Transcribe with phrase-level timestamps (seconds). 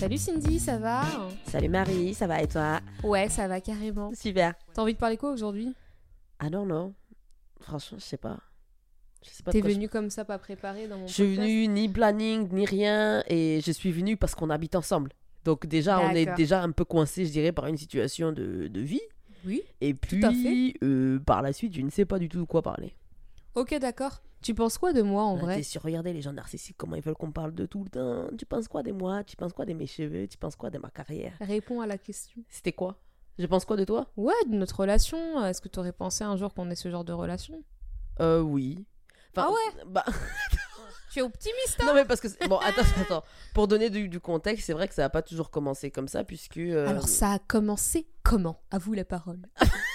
[0.00, 1.02] Salut Cindy, ça va
[1.44, 4.10] Salut Marie, ça va et toi Ouais, ça va carrément.
[4.14, 4.54] Super.
[4.72, 5.74] T'as envie de parler quoi aujourd'hui?
[6.38, 6.94] Ah non, non.
[7.60, 8.38] Franchement, je sais pas.
[9.22, 11.12] Je sais pas T'es de quoi je- venu comme ça, pas préparé dans mon Je
[11.12, 15.12] suis venue ni planning, ni rien, et je suis venue parce qu'on habite ensemble.
[15.44, 18.80] Donc déjà, on est déjà un peu coincé, je dirais, par une situation de, de
[18.80, 19.02] vie.
[19.44, 19.60] Oui.
[19.82, 22.94] Et puis, euh, par la suite, je ne sais pas du tout de quoi parler.
[23.54, 24.22] Ok, d'accord.
[24.42, 27.02] Tu penses quoi de moi en Là, vrai sur, regardez les gens narcissiques, comment ils
[27.02, 28.28] veulent qu'on parle de tout le temps.
[28.38, 29.22] Tu penses quoi de moi?
[29.24, 30.26] Tu penses quoi de mes cheveux?
[30.26, 31.34] Tu penses quoi de ma carrière?
[31.40, 32.42] Réponds à la question.
[32.48, 32.96] C'était quoi?
[33.38, 34.10] Je pense quoi de toi?
[34.16, 35.44] Ouais, de notre relation.
[35.44, 37.62] Est-ce que t'aurais pensé un jour qu'on ait ce genre de relation?
[38.20, 38.84] Euh, oui.
[39.36, 39.84] Enfin, Ah ouais?
[39.86, 40.04] bah,
[41.12, 44.66] Tu es optimiste Non mais parce que bon attends attends pour donner du, du contexte
[44.66, 47.38] c'est vrai que ça n'a pas toujours commencé comme ça puisque euh, Alors ça a
[47.40, 48.60] commencé comment?
[48.70, 49.40] À vous la parole.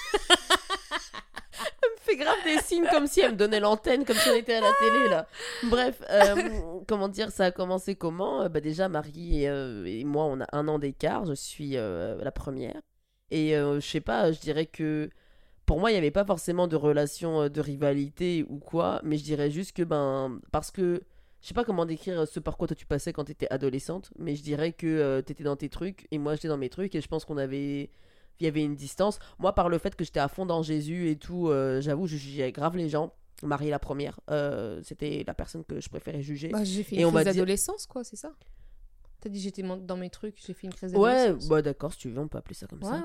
[2.06, 4.62] fait grave des signes comme si elle me donnait l'antenne comme si on était à
[4.62, 5.28] la télé là.
[5.70, 6.36] Bref euh,
[6.88, 8.44] comment dire ça a commencé comment?
[8.44, 11.26] Euh, bah déjà Marie et, euh, et moi on a un an d'écart.
[11.26, 12.82] Je suis euh, la première.
[13.32, 15.10] Et je sais pas je dirais que
[15.66, 19.24] pour moi il n'y avait pas forcément de relation de rivalité ou quoi mais je
[19.24, 21.02] dirais juste que ben parce que
[21.42, 24.12] je sais pas comment décrire ce par quoi toi tu passais quand tu étais adolescente,
[24.20, 26.94] mais je dirais que tu étais dans tes trucs et moi j'étais dans mes trucs
[26.94, 27.90] et je pense qu'on avait
[28.40, 29.20] il y avait une distance.
[29.40, 32.18] Moi par le fait que j'étais à fond dans Jésus et tout, euh, j'avoue je
[32.18, 33.14] jugeais grave les gens.
[33.44, 36.50] Marie la première, euh, c'était la personne que je préférais juger.
[36.50, 38.32] Bah, j'ai fait Et une on va crise dire- d'adolescence, quoi, c'est ça
[39.20, 41.50] T'as dit j'étais dans mes trucs, j'ai fait une crise ouais, d'adolescence.
[41.50, 42.96] bah d'accord, si tu veux, on peut appeler ça comme ouais, ça.
[42.98, 43.04] ouais.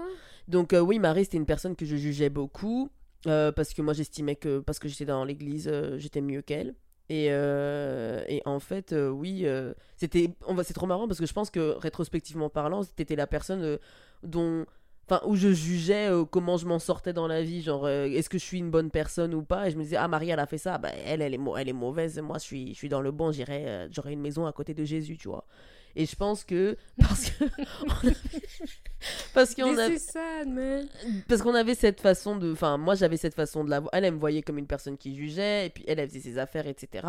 [0.48, 2.90] Donc euh, oui, Marie, c'était une personne que je jugeais beaucoup
[3.24, 6.74] parce que moi j'estimais que parce que j'étais dans l'église, j'étais mieux qu'elle.
[7.08, 11.18] Et, euh, et en fait, euh, oui, euh, c'était, on va, c'est trop marrant parce
[11.18, 13.78] que je pense que rétrospectivement parlant, t'étais la personne
[14.22, 14.64] dont,
[15.10, 18.28] enfin, où je jugeais euh, comment je m'en sortais dans la vie, genre euh, est-ce
[18.28, 19.66] que je suis une bonne personne ou pas?
[19.68, 21.68] Et je me disais ah Marie elle a fait ça, bah elle elle est, elle
[21.68, 24.46] est mauvaise, moi je suis, je suis dans le bon, j'irais, euh, j'aurais une maison
[24.46, 25.44] à côté de Jésus, tu vois.
[25.96, 28.16] Et je pense que parce que avait-
[29.34, 30.82] parce qu'on Mais a c'est ça, mais.
[31.28, 34.04] parce qu'on avait cette façon de enfin moi j'avais cette façon de la voir elle
[34.04, 36.66] elle me voyait comme une personne qui jugeait et puis elle elle faisait ses affaires
[36.66, 37.06] etc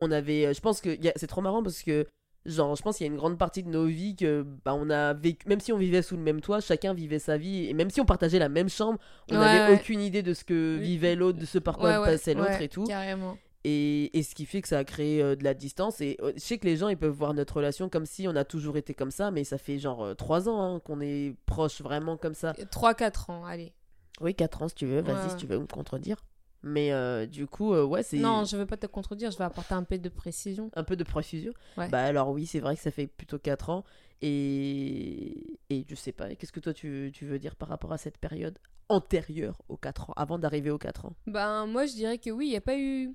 [0.00, 2.06] on avait euh, je pense que c'est trop marrant parce que
[2.44, 4.90] genre je pense qu'il y a une grande partie de nos vies que bah on
[4.90, 7.72] a vécu même si on vivait sous le même toit chacun vivait sa vie et
[7.74, 8.98] même si on partageait la même chambre
[9.30, 9.78] on n'avait ouais.
[9.80, 12.68] aucune idée de ce que vivait l'autre de ce par quoi Ouais, passait l'autre et
[12.68, 13.38] tout Carrément.
[13.64, 16.00] et, et ce qui fait que ça a créé euh, de la distance.
[16.00, 18.34] Et euh, je sais que les gens, ils peuvent voir notre relation comme si on
[18.34, 21.36] a toujours été comme ça, mais ça fait genre euh, trois ans hein, qu'on est
[21.46, 22.52] proche vraiment comme ça.
[22.54, 23.72] 3-4 ans, allez.
[24.20, 26.16] Oui, quatre ans si tu veux, vas-y si tu veux me contredire.
[26.64, 29.44] Mais euh, du coup, euh, ouais, c'est Non, je veux pas te contredire, je vais
[29.44, 30.70] apporter un peu de précision.
[30.74, 31.52] un peu de précision.
[31.76, 31.88] Ouais.
[31.88, 33.84] Bah alors oui, c'est vrai que ça fait plutôt quatre ans.
[34.20, 37.98] Et, et je sais pas, qu'est-ce que toi tu, tu veux dire par rapport à
[37.98, 38.58] cette période
[38.88, 41.16] antérieure aux quatre ans, avant d'arriver aux quatre ans?
[41.26, 43.12] Ben, moi, je dirais que oui, il n'y a pas eu.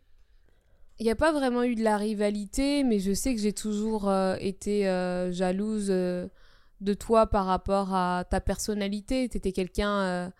[1.00, 4.10] Il n'y a pas vraiment eu de la rivalité, mais je sais que j'ai toujours
[4.10, 4.84] euh, été
[5.32, 9.30] jalouse de toi par rapport à ta personnalité.
[9.30, 10.34] Tu étais quelqu'un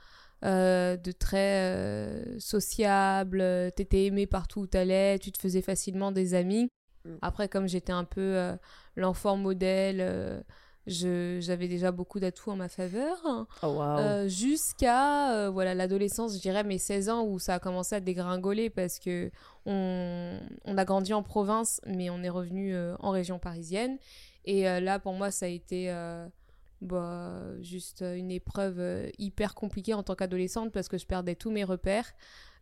[0.44, 3.44] euh, euh, de très euh, sociable,
[3.76, 6.70] tu étais aimé partout où tu allais, tu te faisais facilement des amis.
[7.06, 7.16] Mm.
[7.22, 8.56] Après, comme j'étais un peu euh,
[8.96, 10.42] l'enfant modèle, euh,
[10.88, 13.18] j'avais déjà beaucoup d'atouts en ma faveur.
[13.64, 17.96] Oh Euh, jusqu'à euh, voilà l'adolescence, je dirais mes 16 ans où ça a commencé
[17.96, 19.30] à dégringoler parce que
[19.66, 23.98] on, on a grandi en province mais on est revenu euh, en région parisienne
[24.46, 26.26] et euh, là pour moi ça a été euh,
[26.82, 31.52] bah, juste une épreuve euh, hyper compliquée en tant qu'adolescente parce que je perdais tous
[31.52, 32.14] mes repères,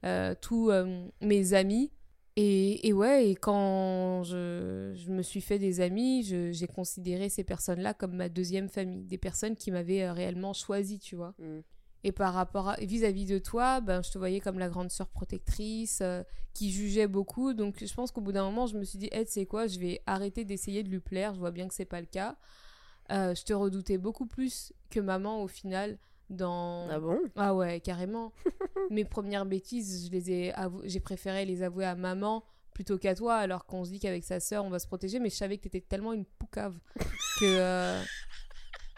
[0.05, 1.91] euh, tous euh, mes amis
[2.37, 7.45] et, et ouais, et quand je, je me suis fait des amis, j'ai considéré ces
[7.45, 11.33] personnes-là comme ma deuxième famille, des personnes qui m'avaient euh, réellement choisi, tu vois.
[11.39, 11.59] Mm.
[12.03, 15.07] Et par rapport à vis-à-vis de toi, ben, je te voyais comme la grande sœur
[15.07, 17.53] protectrice, euh, qui jugeait beaucoup.
[17.53, 19.67] Donc je pense qu'au bout d'un moment, je me suis dit, hey, tu sais quoi,
[19.67, 21.33] je vais arrêter d'essayer de lui plaire.
[21.33, 22.35] Je vois bien que c'est pas le cas.
[23.11, 25.97] Euh, je te redoutais beaucoup plus que maman au final
[26.29, 27.19] dans Ah bon?
[27.35, 28.31] Ah ouais, carrément.
[28.89, 33.13] Mes premières bêtises, je les ai avou- j'ai préféré les avouer à maman plutôt qu'à
[33.15, 35.57] toi, alors qu'on se dit qu'avec sa sœur, on va se protéger, mais je savais
[35.57, 36.77] que t'étais tellement une poucave
[37.39, 37.45] que...
[37.45, 38.01] euh,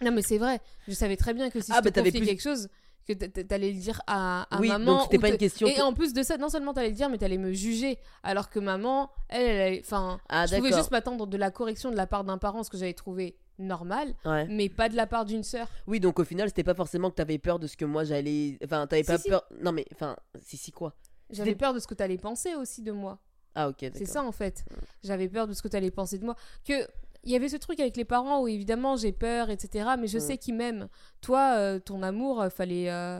[0.01, 2.09] Non mais c'est vrai, je savais très bien que si Ah, je bah, te t'avais
[2.11, 2.69] confiais plus- quelque chose,
[3.07, 5.05] que t'allais le dire à, à Oui, maman.
[5.05, 7.09] donc pas une question Et que- en plus de ça, non seulement t'allais le dire,
[7.09, 10.91] mais t'allais me juger, alors que maman, elle, elle, allait- enfin, Ah je pouvais juste
[10.91, 14.47] m'attendre de la correction de la part d'un parent, ce que j'avais trouvé normal, Ouais.
[14.47, 15.67] mais pas de la part d'une sœur.
[15.87, 18.57] Oui, donc au final, c'était pas forcément que t'avais peur de ce que moi j'allais.
[18.63, 19.29] Enfin, t'avais Si, pas si.
[19.29, 19.43] peur.
[19.61, 20.95] Non, mais enfin, si, si, quoi?
[21.29, 23.19] J'avais peur de ce que t'allais penser aussi de moi.
[23.55, 23.85] Ah, ok.
[23.93, 24.63] C'est ça en fait.
[25.03, 26.35] J'avais peur de ce que tu allais penser de moi.
[26.63, 26.87] Que
[27.23, 29.89] il y avait ce truc avec les parents où évidemment j'ai peur, etc.
[29.99, 30.87] Mais je sais qu'ils m'aiment.
[31.21, 33.19] Toi, euh, ton amour, euh, fallait, euh,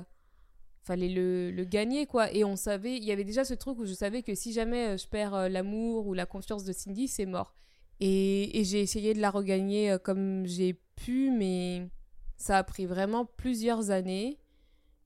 [0.84, 2.32] fallait le, le gagner quoi.
[2.32, 4.98] Et on savait, il y avait déjà ce truc où je savais que si jamais
[4.98, 7.56] je perds l'amour ou la confiance de Cindy, c'est mort.
[8.00, 11.90] Et, et j'ai essayé de la regagner euh, comme j'ai pu, mais
[12.38, 14.40] ça a pris vraiment plusieurs années.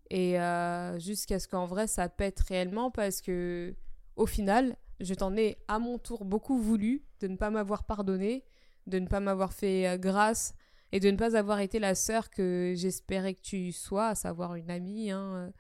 [0.09, 3.73] Et euh, jusqu'à ce qu'en vrai, ça pète réellement parce que,
[4.17, 8.43] au final, je t'en ai à mon tour beaucoup voulu de ne pas m'avoir pardonné,
[8.87, 10.53] de ne pas m'avoir fait euh, grâce
[10.91, 14.55] et de ne pas avoir été la sœur que j'espérais que tu sois, à savoir
[14.55, 15.11] une amie.
[15.11, 15.53] Hein.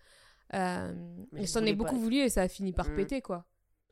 [0.53, 0.93] Euh,
[1.33, 2.95] je t'en ai beaucoup voulu et ça a fini par mm.
[2.95, 3.45] péter, quoi.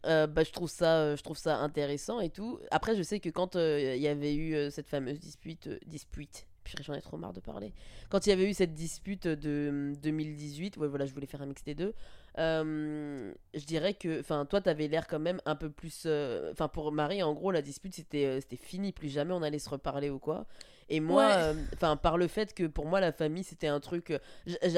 [0.06, 3.28] Euh, bah, je trouve ça je trouve ça intéressant et tout après je sais que
[3.28, 6.48] quand il y avait eu cette fameuse dispute dispute
[6.81, 7.74] j'en ai trop marre de parler.
[8.10, 11.46] Quand il y avait eu cette dispute de 2018, ouais, voilà, je voulais faire un
[11.46, 11.94] mix des deux.
[12.38, 16.04] Euh, je dirais que, enfin, toi, t'avais l'air quand même un peu plus.
[16.06, 19.42] Euh, enfin, pour Marie, en gros, la dispute, c'était euh, c'était fini, plus jamais on
[19.42, 20.45] allait se reparler ou quoi.
[20.89, 24.13] Et moi, enfin, par le fait que pour moi, la famille, c'était un truc.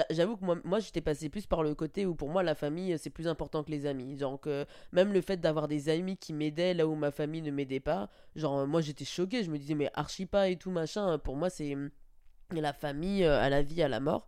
[0.10, 2.98] J'avoue que moi, moi j'étais passé plus par le côté où pour moi, la famille,
[2.98, 4.16] c'est plus important que les amis.
[4.16, 4.48] Donc,
[4.92, 8.10] même le fait d'avoir des amis qui m'aidaient là où ma famille ne m'aidait pas,
[8.36, 9.44] genre, moi, j'étais choquée.
[9.44, 11.18] Je me disais, mais archi pas et tout, machin.
[11.18, 11.76] Pour moi, c'est
[12.52, 14.28] la famille à la vie, à la mort.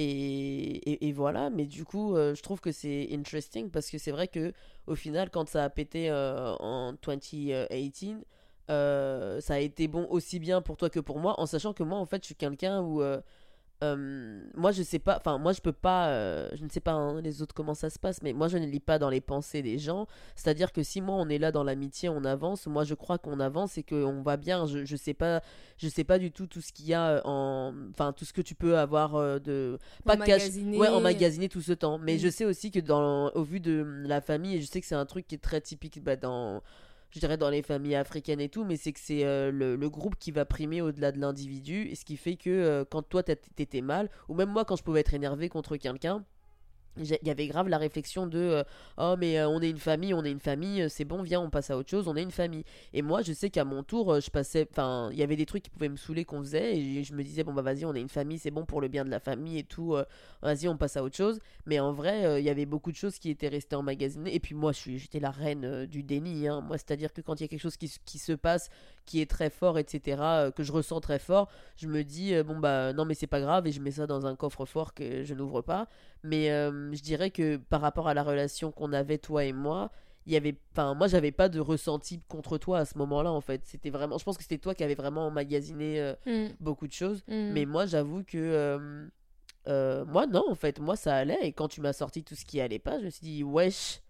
[0.00, 4.12] Et, et, voilà, mais du coup, euh, je trouve que c'est interesting parce que c'est
[4.12, 4.52] vrai que
[4.86, 8.24] au final, quand ça a pété euh, en 2018,
[8.70, 11.82] euh, ça a été bon aussi bien pour toi que pour moi, en sachant que
[11.82, 13.02] moi, en fait, je suis quelqu'un où
[13.84, 16.94] euh, moi je sais pas enfin moi je peux pas euh, je ne sais pas
[16.94, 19.20] hein, les autres comment ça se passe mais moi je ne lis pas dans les
[19.20, 20.08] pensées des gens.
[20.34, 22.94] C'est à dire que si moi on est là dans l'amitié on avance moi je
[22.94, 24.66] crois qu'on avance et qu'on va bien.
[24.66, 25.42] Je, je sais pas
[25.76, 28.42] je sais pas du tout tout ce qu'il y a en enfin tout ce que
[28.42, 30.76] tu peux avoir euh, de pas emmagasiner.
[30.76, 31.98] ouais emmagasiner tout ce temps.
[31.98, 34.88] Mais je sais aussi que dans au vu de la famille et je sais que
[34.88, 36.62] c'est un truc qui est très typique bah, dans
[37.10, 40.16] je dirais dans les familles africaines et tout, mais c'est que c'est euh, le, groupe
[40.18, 43.80] qui va primer au-delà de l'individu, et ce qui fait que euh, quand toi t'étais
[43.80, 46.24] mal, ou même moi quand je pouvais être énervé contre quelqu'un,
[46.98, 48.64] il y avait grave la réflexion de euh,
[48.96, 51.40] oh mais euh, on est une famille on est une famille euh, c'est bon viens
[51.40, 52.64] on passe à autre chose on est une famille.
[52.92, 55.62] Et moi je sais qu'à mon tour je passais enfin il y avait des trucs
[55.62, 58.00] qui pouvaient me saouler qu'on faisait et je me disais bon bah vas-y on est
[58.00, 59.96] une famille c'est bon pour le bien de la famille et tout
[60.42, 61.38] vas-y on passe à autre chose.
[61.66, 64.34] Mais en vrai il y avait beaucoup de choses qui étaient restées emmagasinées.
[64.34, 66.60] Et puis moi j'étais la reine du déni hein.
[66.60, 68.70] moi c'est à dire que quand il y a quelque chose qui, qui, se passe
[69.08, 72.92] qui est très fort etc que je ressens très fort je me dis bon bah
[72.92, 75.34] non mais c'est pas grave et je mets ça dans un coffre fort que je
[75.34, 75.88] n'ouvre pas
[76.22, 79.90] mais euh, je dirais que par rapport à la relation qu'on avait, toi et moi,
[80.26, 83.40] il y avait enfin moi j'avais pas de ressenti contre toi à ce moment-là en
[83.40, 86.52] fait c'était vraiment je pense que c'était toi qui avais vraiment emmagasiné euh, mm.
[86.60, 87.52] beaucoup de choses mm.
[87.52, 89.08] mais moi j'avoue que
[89.68, 92.44] euh, moi non en fait moi ça allait et quand tu m'as sorti tout ce
[92.44, 94.02] qui allait pas je me suis dit wesh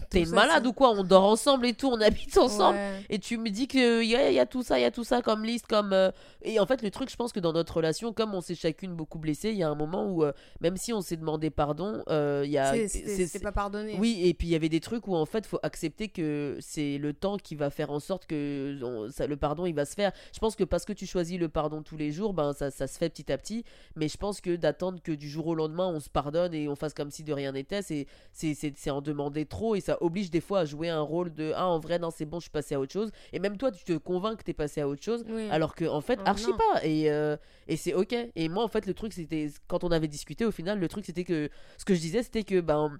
[0.10, 0.90] T'es malade ou quoi?
[0.90, 2.78] On dort ensemble et tout, on habite ensemble.
[3.08, 5.04] Et tu me dis qu'il y a, y a tout ça, il y a tout
[5.04, 5.92] ça comme liste, comme.
[5.92, 6.10] Euh,
[6.42, 8.94] et en fait, le truc, je pense que dans notre relation, comme on s'est chacune
[8.94, 12.02] beaucoup blessé, il y a un moment où, euh, même si on s'est demandé pardon,
[12.08, 12.74] euh, il y a.
[12.88, 13.96] C'est pas pardonné.
[13.98, 16.98] Oui, et puis il y avait des trucs où en fait, faut accepter que c'est
[16.98, 18.78] le temps qui va faire en sorte que
[19.12, 20.12] ça, le pardon, il va se faire.
[20.32, 22.86] Je pense que parce que tu choisis le pardon tous les jours, ben ça, ça
[22.86, 23.64] se fait petit à petit.
[23.96, 26.76] Mais je pense que d'attendre que du jour au lendemain, on se pardonne et on
[26.76, 30.60] fasse comme si de rien n'était, c'est en demander trop et ça oblige des fois
[30.60, 32.80] à jouer un rôle de ah en vrai non c'est bon je suis passé à
[32.80, 33.10] autre chose.
[33.32, 36.00] Et même toi tu te convaincs que t'es passé à autre chose alors que en
[36.00, 36.84] fait oh, archi pas.
[36.84, 37.36] Et, euh,
[37.68, 38.14] et c'est ok.
[38.34, 41.04] Et moi en fait le truc c'était quand on avait discuté au final le truc
[41.04, 42.98] c'était que ce que je disais c'était que ben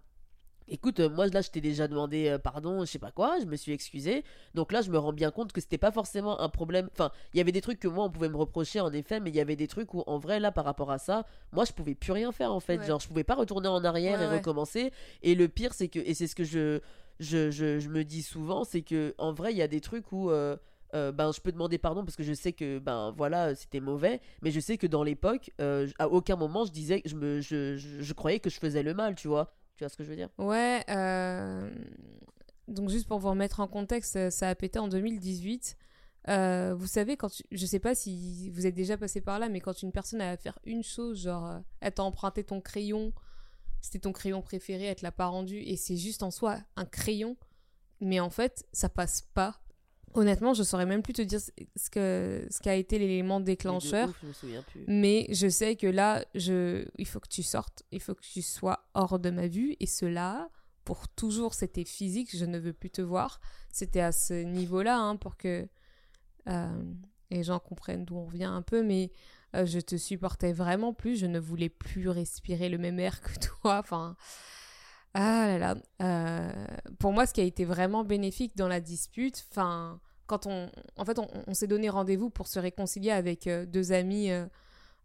[0.66, 3.44] Écoute, euh, moi là je t'ai déjà demandé euh, pardon, je sais pas quoi, je
[3.44, 4.24] me suis excusé.
[4.54, 6.88] Donc là je me rends bien compte que c'était pas forcément un problème.
[6.92, 9.28] Enfin, il y avait des trucs que moi on pouvait me reprocher en effet, mais
[9.28, 11.72] il y avait des trucs où en vrai là par rapport à ça, moi je
[11.72, 12.82] pouvais plus rien faire en fait.
[12.82, 14.90] Genre je pouvais pas retourner en arrière et recommencer.
[15.22, 16.80] Et le pire c'est que, et c'est ce que je,
[17.20, 20.30] je, je, me dis souvent, c'est que en vrai il y a des trucs où.
[20.30, 20.56] Euh,
[21.10, 24.52] ben, je peux demander pardon parce que je sais que ben voilà c'était mauvais mais
[24.52, 28.38] je sais que dans l'époque à aucun moment je disais je me je, je, croyais
[28.38, 30.30] que je faisais le mal tu vois tu vois ce que je veux dire?
[30.38, 30.84] Ouais.
[30.88, 31.70] Euh,
[32.68, 35.76] donc juste pour vous remettre en contexte, ça a pété en 2018.
[36.28, 39.60] Euh, vous savez, quand je sais pas si vous êtes déjà passé par là, mais
[39.60, 43.12] quand une personne a à faire une chose, genre euh, elle t'a emprunté ton crayon,
[43.82, 46.86] c'était ton crayon préféré, elle te l'a pas rendu, et c'est juste en soi un
[46.86, 47.36] crayon,
[48.00, 49.60] mais en fait ça passe pas
[50.14, 54.08] Honnêtement, je saurais même plus te dire ce que ce qu'a été l'élément déclencheur.
[54.86, 58.40] Mais je sais que là, je il faut que tu sortes, il faut que tu
[58.40, 59.76] sois hors de ma vue.
[59.80, 60.48] Et cela
[60.84, 63.40] pour toujours c'était physique, je ne veux plus te voir.
[63.70, 65.66] C'était à ce niveau-là hein, pour que
[66.48, 66.82] euh,
[67.30, 68.82] les gens comprennent d'où on vient un peu.
[68.82, 69.10] Mais
[69.56, 73.32] euh, je te supportais vraiment plus, je ne voulais plus respirer le même air que
[73.62, 74.16] toi, enfin
[75.14, 75.74] ah là là.
[76.02, 76.66] Euh,
[76.98, 81.04] pour moi, ce qui a été vraiment bénéfique dans la dispute, enfin, quand on, en
[81.04, 84.30] fait, on, s'est donné rendez-vous pour se réconcilier avec euh, deux amis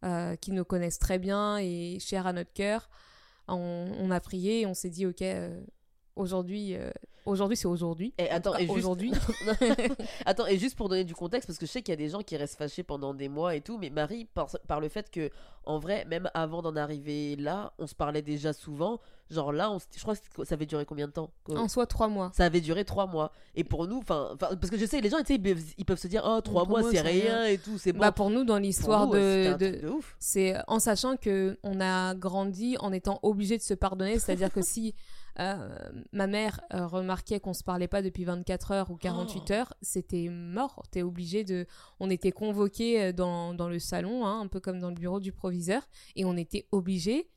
[0.04, 2.90] euh, qui nous connaissent très bien et chers à notre cœur.
[3.48, 5.24] On, a prié et on s'est dit, ok,
[6.16, 6.76] aujourd'hui,
[7.26, 8.14] aujourd'hui c'est aujourd'hui.
[8.20, 9.12] Et attends, et juste- aujourd'hui.
[10.28, 12.10] Attends, et juste pour donner du contexte, parce que je sais qu'il y a des
[12.10, 15.10] gens qui restent fâchés pendant des mois et tout, mais Marie, par, par le fait
[15.10, 15.32] que,
[15.66, 19.00] en vrai, même avant d'en arriver là, on se parlait déjà souvent.
[19.30, 22.08] Genre là, on, je crois que ça avait duré combien de temps en soi, trois
[22.08, 22.32] mois.
[22.34, 23.32] Ça avait duré trois mois.
[23.56, 26.08] Et pour nous, enfin, parce que je sais, les gens, ils peuvent, ils peuvent se
[26.08, 28.00] dire, oh, trois mois, c'est rien et tout, c'est bon.
[28.00, 29.82] Bah pour nous, dans l'histoire de, de-
[30.20, 34.62] c'est en sachant que on a grandi en étant obligé de se pardonner, c'est-à-dire que
[34.62, 34.96] si
[35.40, 35.70] euh,
[36.12, 39.54] ma mère euh, remarquait qu'on se parlait pas depuis 24 heures ou 48 Oh.
[39.54, 40.84] heures, c'était mort.
[40.92, 41.66] T'es obligé de,
[42.00, 45.32] on était convoqués dans, dans le salon, hein, un peu comme dans le bureau du
[45.32, 45.84] proviseur,
[46.16, 47.30] et on était obligé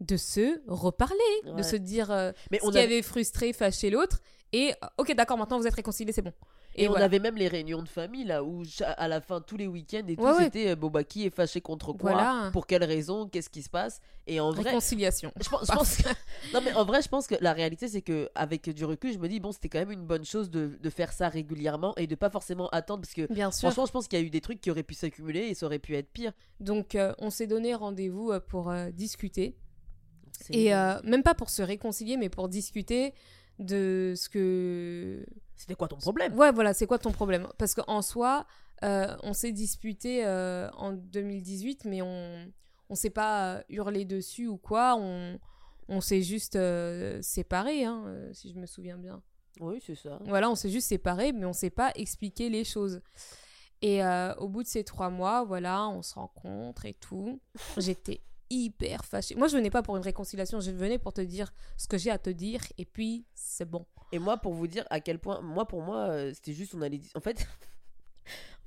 [0.00, 1.14] de se reparler,
[1.44, 1.54] Ouais.
[1.56, 4.20] de se dire euh, Mais ce on qui avait, avait frustré, fâché l'autre,
[4.52, 6.32] et ok d'accord, maintenant vous êtes réconciliés, c'est bon.
[6.74, 7.04] et on voilà.
[7.04, 10.16] avait même les réunions de famille là où à la fin tous les week-ends et
[10.16, 10.44] tout Ouais, ouais.
[10.44, 12.12] c'était euh, bon bah qui est fâché contre quoi?
[12.12, 12.50] Voilà.
[12.52, 13.28] pour quelle raison?
[13.28, 14.00] Qu'est-ce qui se passe?
[14.26, 15.32] Et en vrai Réconciliation.
[15.40, 16.08] Je pense, je pense que...
[16.52, 19.18] Non mais en vrai je pense que la réalité c'est que avec du recul je
[19.18, 22.06] me dis bon c'était quand même une bonne chose de, de faire ça régulièrement et
[22.08, 23.68] de pas forcément attendre parce que Bien sûr.
[23.68, 25.66] franchement je pense qu'il y a eu des trucs qui auraient pu s'accumuler et ça
[25.66, 26.32] aurait pu être pire.
[26.58, 29.54] Donc, euh, on s'est donné rendez-vous pour euh, discuter.
[30.50, 33.14] Et euh, même pas pour se réconcilier, mais pour discuter
[33.58, 35.24] de ce que.
[35.56, 36.34] C'était quoi ton problème?
[36.36, 37.48] Ouais, voilà, c'est quoi ton problème?
[37.58, 38.46] Parce qu'en soi,
[38.82, 42.50] euh, on s'est disputé euh, en 2018, mais on
[42.88, 44.96] on s'est pas hurlé dessus ou quoi.
[44.98, 45.38] On,
[45.88, 46.58] on s'est juste
[47.20, 49.22] séparés, hein, si je me souviens bien.
[49.60, 50.18] Oui c'est ça.
[50.26, 53.02] Voilà, on s'est juste séparés, mais on s'est pas expliqué les choses.
[53.82, 57.40] Et euh, au bout de ces trois mois, voilà, on se rencontre et tout.
[57.78, 58.20] J'étais
[58.50, 59.34] hyper fâchée.
[59.36, 62.10] Moi, je venais pas pour une réconciliation, je venais pour te dire ce que j'ai
[62.10, 63.86] à te dire, et puis c'est bon.
[64.12, 66.82] Et moi pour vous dire à quel point moi pour moi euh, c'était juste on
[66.82, 67.46] allait en fait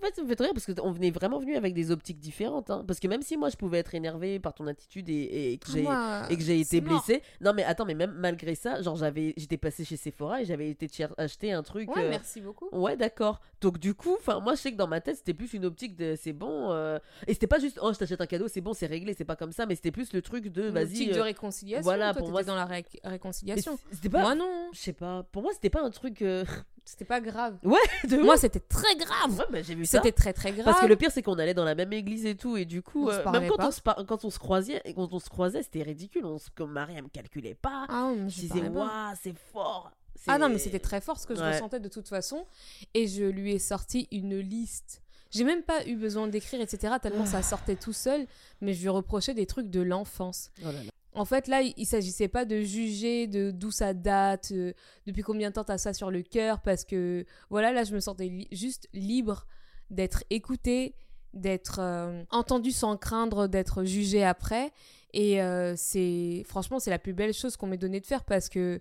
[0.04, 2.70] fait, ça me fait rire parce qu'on venait vraiment venu avec des optiques différentes.
[2.70, 2.84] hein.
[2.88, 5.72] Parce que même si moi je pouvais être énervé par ton attitude et, et que
[5.72, 7.04] j'ai Moi, et que j'ai été mort.
[7.04, 7.22] blessée.
[7.42, 10.70] Non mais attends, mais même malgré ça, genre j'avais j'étais passée chez Sephora et j'avais
[10.70, 12.70] été cher- acheter un truc Ouais, euh, merci beaucoup.
[12.72, 13.40] Ouais, d'accord.
[13.62, 15.96] Donc du coup, enfin moi je sais que dans ma tête, c'était plus une optique
[15.96, 18.74] de c'est bon euh, et c'était pas juste oh, je t'achète un cadeau, c'est bon,
[18.74, 21.12] c'est réglé, c'est pas comme ça, mais c'était plus le truc de Une vas-y optique
[21.14, 21.84] de euh, réconciliation.
[21.84, 23.78] voilà, toi, pour moi, dans la ré- réconciliation.
[23.92, 24.70] c'était pas Moi, non.
[24.74, 26.44] je sais pas, pour moi c'était pas un truc euh,
[26.86, 27.58] C'était pas grave.
[28.10, 29.38] de Moi, c'était très grave.
[29.40, 29.98] Ouais, bah, j'ai vu ça.
[30.00, 30.66] C'était très, très grave.
[30.66, 32.82] Parce que le pire c'est qu'on allait dans la même église et tout et du
[32.82, 33.68] coup On se euh, parlait même quand pas.
[33.68, 36.50] on se par- quand on se croisait quand on se croisait, c'était ridicule, on se
[36.54, 37.86] comme Marie elle me calculait pas.
[37.90, 38.80] Ah, mais je je disais parlais pas.
[39.08, 39.92] waouh, c'est fort.
[40.28, 41.52] Ah non, mais c'était très fort ce que je Ouais.
[41.54, 42.46] ressentais de toute façon.
[42.94, 45.02] Et je lui ai sorti une liste.
[45.32, 46.94] J'ai même pas eu besoin d'écrire, etc.
[47.02, 48.26] Tellement ça sortait tout seul.
[48.62, 50.52] Mais je lui reprochais des trucs de l'enfance.
[50.62, 50.92] Oh là là.
[51.16, 54.74] En fait, là, il, il s'agissait pas de juger de d'où ça date, euh,
[55.06, 58.00] depuis combien de temps t'as ça sur le cœur, parce que voilà, là, je me
[58.00, 59.46] sentais juste libre
[59.90, 60.96] d'être écoutée,
[61.34, 64.72] d'être euh, entendue sans craindre d'être jugée après.
[65.14, 68.50] Et euh, c'est franchement, c'est la plus belle chose qu'on m'ait donné de faire parce
[68.50, 68.80] que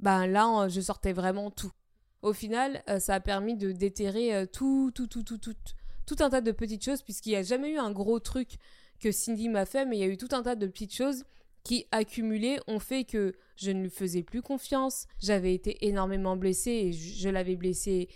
[0.00, 1.72] ben là, je sortais vraiment tout.
[2.22, 5.54] Au final, euh, ça a permis de déterrer tout, tout, tout, tout, tout,
[6.06, 8.56] tout un tas de petites choses, puisqu'il n'y a jamais eu un gros truc
[8.98, 11.24] que Cindy m'a fait, mais il y a eu tout un tas de petites choses
[11.64, 15.06] qui, accumulées, ont fait que je ne lui faisais plus confiance.
[15.20, 18.08] J'avais été énormément blessée et je, l'avais blessée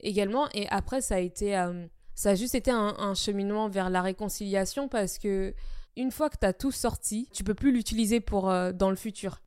[0.00, 0.48] également.
[0.54, 4.02] Et après, ça a été, euh, ça a juste été un, un cheminement vers la
[4.02, 5.54] réconciliation parce que
[5.96, 8.96] une fois que tu as tout sorti, tu peux plus l'utiliser pour euh, dans le
[8.96, 9.40] futur.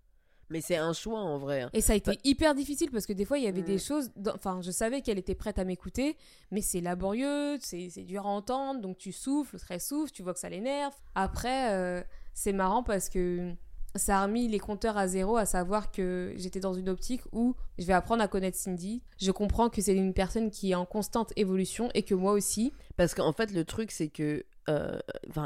[0.50, 1.62] Mais c'est un choix en vrai.
[1.64, 1.70] hein.
[1.74, 3.66] Et ça a été hyper difficile parce que des fois, il y avait Mm.
[3.66, 4.12] des choses.
[4.16, 6.16] dans- Enfin, je savais qu'elle était prête à m'écouter,
[6.52, 10.34] mais c'est laborieux, c'est c'est dur à entendre, donc tu souffles, très souffle, tu vois
[10.34, 10.94] que ça l'énerve.
[11.16, 12.02] Après, euh,
[12.34, 13.52] c'est marrant parce que
[13.96, 17.56] ça a remis les compteurs à zéro, à savoir que j'étais dans une optique où
[17.80, 19.02] je vais apprendre à connaître Cindy.
[19.20, 22.72] Je comprends que c'est une personne qui est en constante évolution et que moi aussi.
[22.96, 24.46] Parce qu'en fait, le truc, c'est que.
[24.70, 24.98] Euh,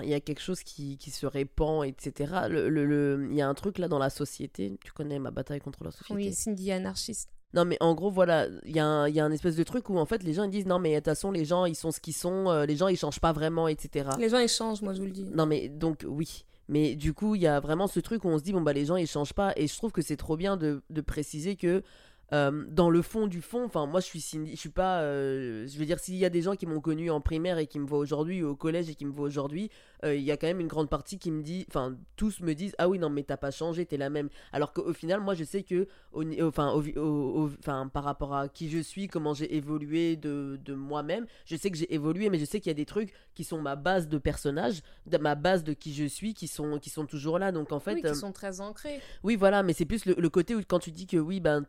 [0.03, 2.33] il y a quelque chose qui, qui se répand, etc.
[2.49, 4.77] Le, le- le- Il y a un truc là dans la société.
[4.83, 6.13] Tu connais ma bataille contre la société.
[6.13, 7.29] Oui, Cindy anarchiste.
[7.53, 9.63] Non, mais en gros, voilà, il y, a un- il y a un espèce de
[9.63, 11.65] truc où en fait les gens ils disent non, mais de toute façon, les gens
[11.65, 14.09] ils sont ce qu'ils sont, euh, les gens ils changent pas vraiment, etc.
[14.17, 15.25] Les gens échangent, moi je vous le dis.
[15.25, 16.45] Non, mais donc oui.
[16.69, 18.71] Mais du coup, il y a vraiment ce truc où on se dit bon, bah
[18.71, 19.51] les gens ils changent pas.
[19.57, 21.83] Et je trouve que c'est trop bien de, de préciser que.
[22.33, 25.77] Euh, dans le fond du fond, enfin moi je suis je suis pas, euh, je
[25.77, 27.85] veux dire s'il y a des gens qui m'ont connu en primaire et qui me
[27.85, 29.69] voient aujourd'hui ou au collège et qui me voient aujourd'hui,
[30.05, 32.53] euh, il y a quand même une grande partie qui me dit, enfin tous me
[32.53, 34.29] disent ah oui non mais t'as pas changé, t'es la même.
[34.53, 35.87] Alors qu'au final moi je sais que,
[36.41, 36.73] enfin
[37.59, 41.69] enfin, par rapport à qui je suis, comment j'ai évolué de, de moi-même, je sais
[41.69, 44.07] que j'ai évolué, mais je sais qu'il y a des trucs qui sont ma base
[44.07, 47.51] de personnage, de ma base de qui je suis, qui sont qui sont toujours là.
[47.51, 49.01] Donc en fait, oui, qui sont très ancrés.
[49.23, 51.65] oui, voilà, mais c'est plus le, le côté où quand tu dis que oui, ben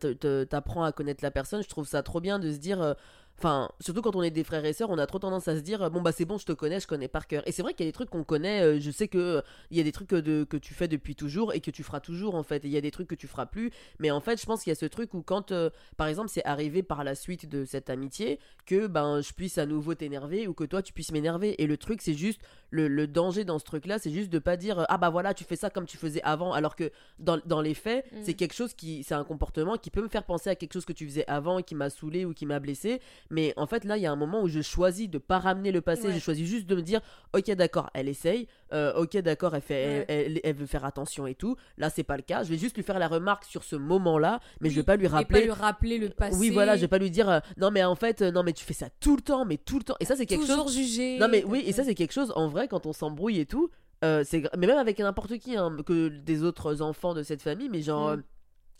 [0.52, 2.80] t'apprends à connaître la personne, je trouve ça trop bien de se dire.
[2.82, 2.94] euh,
[3.38, 5.62] Enfin, surtout quand on est des frères et sœurs, on a trop tendance à se
[5.62, 7.42] dire bon bah c'est bon, je te connais, je connais par cœur.
[7.47, 8.61] Et c'est vrai qu'il y a des trucs qu'on connaît.
[8.62, 9.40] euh, je sais que euh,
[9.71, 11.99] il y a des trucs de, que tu fais depuis toujours et que tu feras
[12.00, 12.64] toujours en fait.
[12.64, 13.73] Et il y a des trucs que tu feras plus.
[13.99, 16.28] Mais en fait, je pense qu'il y a ce truc où quand, euh, par exemple,
[16.28, 20.47] c'est arrivé par la suite de cette amitié que ben je puisse à nouveau t'énerver
[20.47, 21.61] ou que toi tu puisses m'énerver.
[21.61, 22.40] Et le truc, c'est juste
[22.73, 25.45] le, le danger dans ce truc-là, c'est juste de pas dire ah bah voilà, tu
[25.45, 28.17] fais ça comme tu faisais avant, alors que dans, dans les faits, Mm.
[28.25, 30.85] c'est quelque chose qui, c'est un comportement qui peut me faire penser à quelque chose
[30.85, 33.00] que tu faisais avant et qui m'a saoulé ou qui m'a blessé.
[33.31, 35.71] Mais en fait, là, il y a un moment où je choisis de pas ramener
[35.71, 36.14] le passé, Ouais.
[36.14, 37.00] je choisis juste de me dire,
[37.35, 40.05] ok, d'accord, elle essaye, euh, ok, d'accord, elle, fait, Ouais.
[40.09, 41.57] elle, elle- elle veut faire attention et tout.
[41.76, 42.43] Là, c'est pas le cas.
[42.43, 44.97] Je vais juste lui faire la remarque sur ce moment-là, mais je vais Oui, pas
[44.97, 45.43] lui Et pas rappeler.
[45.43, 46.37] lui rappeler le passé.
[46.38, 48.52] Oui, voilà, je vais pas lui dire, euh, non, mais en fait, euh, non, mais
[48.55, 49.97] tu fais ça tout le temps, mais tout le temps.
[50.00, 50.75] Et ça, c'est quelque toujours chose.
[50.76, 51.19] jugé.
[51.19, 53.71] Non, mais oui, et ça, c'est quelque chose, en vrai, quand on s'embrouille et tout.
[54.04, 54.25] euh,
[54.59, 58.16] mais même avec n'importe qui hein, que des autres enfants de cette famille mais genre
[58.16, 58.23] Mm.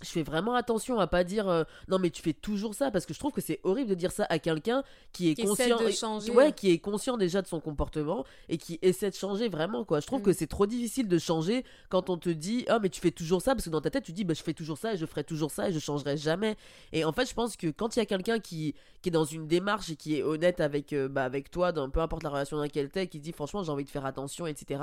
[0.03, 3.07] Je fais vraiment attention à pas dire euh, non mais tu fais toujours ça parce
[3.07, 4.83] que je trouve que c'est horrible de dire ça à quelqu'un
[5.13, 6.33] qui est Qui conscient de et- changer.
[6.33, 10.01] ouais qui est conscient déjà de son comportement et qui essaie de changer vraiment quoi
[10.01, 10.25] je trouve Mm.
[10.25, 13.43] que c'est trop difficile de changer quand on te dit ah mais tu fais toujours
[13.43, 15.07] ça parce que dans ta tête tu dis bah je fais toujours ça et je
[15.07, 16.57] ferai toujours ça et je changerai jamais
[16.93, 19.25] et en fait je pense que quand il y a quelqu'un qui qui est dans
[19.25, 22.31] une démarche et qui est honnête avec euh, bah, avec toi dans peu importe la
[22.31, 24.81] relation dans laquelle t'es qui dit franchement j'ai envie de faire attention etc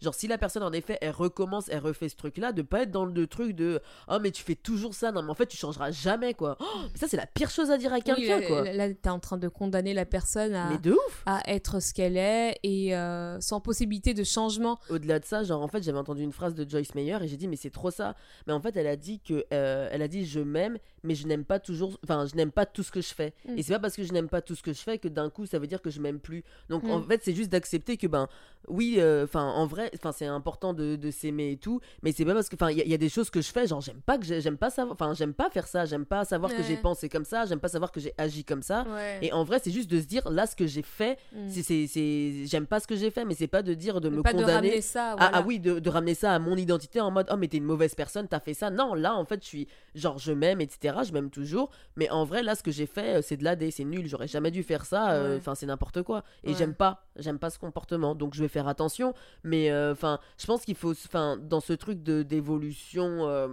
[0.00, 2.82] genre si la personne en effet elle recommence elle refait ce truc là de pas
[2.82, 5.46] être dans le truc de oh mais tu fais toujours ça non mais en fait
[5.46, 8.02] tu changeras jamais quoi Oh, mais ça c'est la pire chose à dire à Oui,
[8.02, 11.22] quelqu'un là, quoi là, t'es en train de condamner la personne à, mais de ouf
[11.26, 14.78] à être ce qu'elle est et euh, sans possibilité de changement.
[14.90, 17.36] au-delà de ça, genre en fait, j'avais entendu une phrase de Joyce Meyer et j'ai
[17.36, 18.14] dit mais c'est trop ça.
[18.46, 21.26] Mais en fait, elle a dit que euh, elle a dit je m'aime mais je
[21.26, 23.34] n'aime pas toujours enfin, je n'aime pas tout ce que je fais.
[23.48, 23.58] Mm.
[23.58, 25.30] Et c'est pas parce que je n'aime pas tout ce que je fais que d'un
[25.30, 26.44] coup ça veut dire que je m'aime plus.
[26.68, 27.04] Donc en Mm.
[27.08, 28.28] fait, c'est juste d'accepter que ben
[28.68, 32.24] oui, euh, enfin en vrai, enfin c'est important de, de s'aimer et tout, mais c'est
[32.24, 33.66] pas parce que enfin il y, a- il y a des choses que je fais,
[33.66, 36.24] genre j'aime pas que j'ai- j'aime pas savoir enfin j'aime pas faire ça, j'aime pas
[36.26, 38.84] savoir que j'ai pensé comme ça, j'aime pas savoir que j'ai agi comme ça.
[38.88, 39.18] Ouais.
[39.22, 41.48] Et en vrai, c'est juste de se dire là ce que j'ai fait, Mm.
[41.50, 44.32] c'est j'aime pas ce que j'ai fait, mais c'est pas de dire de me pas
[44.32, 44.52] de condamner.
[44.68, 45.16] ramener ça.
[45.18, 47.56] Ah, ah oui, de, de ramener ça à mon identité en mode oh mais t'es
[47.58, 48.70] une mauvaise personne, t'as fait ça.
[48.70, 50.96] Non, là en fait je suis genre je m'aime, etc.
[51.06, 51.70] Je m'aime toujours.
[51.96, 54.06] Mais en vrai là ce que j'ai fait euh, c'est de l'AD, c'est nul.
[54.06, 55.12] J'aurais jamais dû faire ça.
[55.12, 55.36] euh, Ouais.
[55.38, 56.24] Enfin c'est n'importe quoi.
[56.44, 58.14] Et j'aime pas, j'aime pas ce comportement.
[58.14, 59.14] Donc je vais faire attention.
[59.44, 63.48] Mais euh, enfin je pense qu'il faut, enfin dans ce truc de d'évolution euh,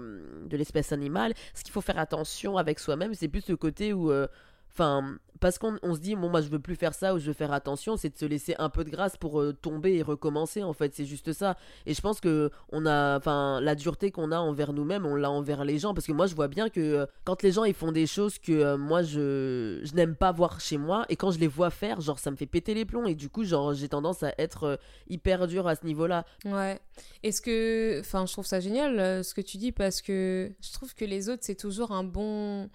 [0.48, 4.12] de l'espèce animale, ce qu'il faut faire attention avec soi-même, c'est plus ce côté où
[4.12, 4.28] euh,
[4.72, 7.28] Enfin, parce qu'on on se dit, bon, moi je veux plus faire ça ou je
[7.28, 10.02] veux faire attention, c'est de se laisser un peu de grâce pour euh, tomber et
[10.02, 11.56] recommencer, en fait, c'est juste ça.
[11.86, 15.32] Et je pense que on a, enfin, la dureté qu'on a envers nous-mêmes, on l'a
[15.32, 17.74] envers les gens, parce que moi je vois bien que euh, quand les gens ils
[17.74, 21.32] font des choses que euh, moi je, je n'aime pas voir chez moi, et quand
[21.32, 23.74] je les vois faire, genre ça me fait péter les plombs, et du coup, genre
[23.74, 24.80] j'ai tendance à être
[25.10, 26.26] hyper dur à ce niveau-là.
[26.46, 26.80] Ouais.
[27.24, 28.00] Est-ce que.
[28.02, 31.30] Enfin, je trouve ça génial ce que tu dis parce que je trouve que les
[31.30, 32.70] autres, c'est toujours un bon.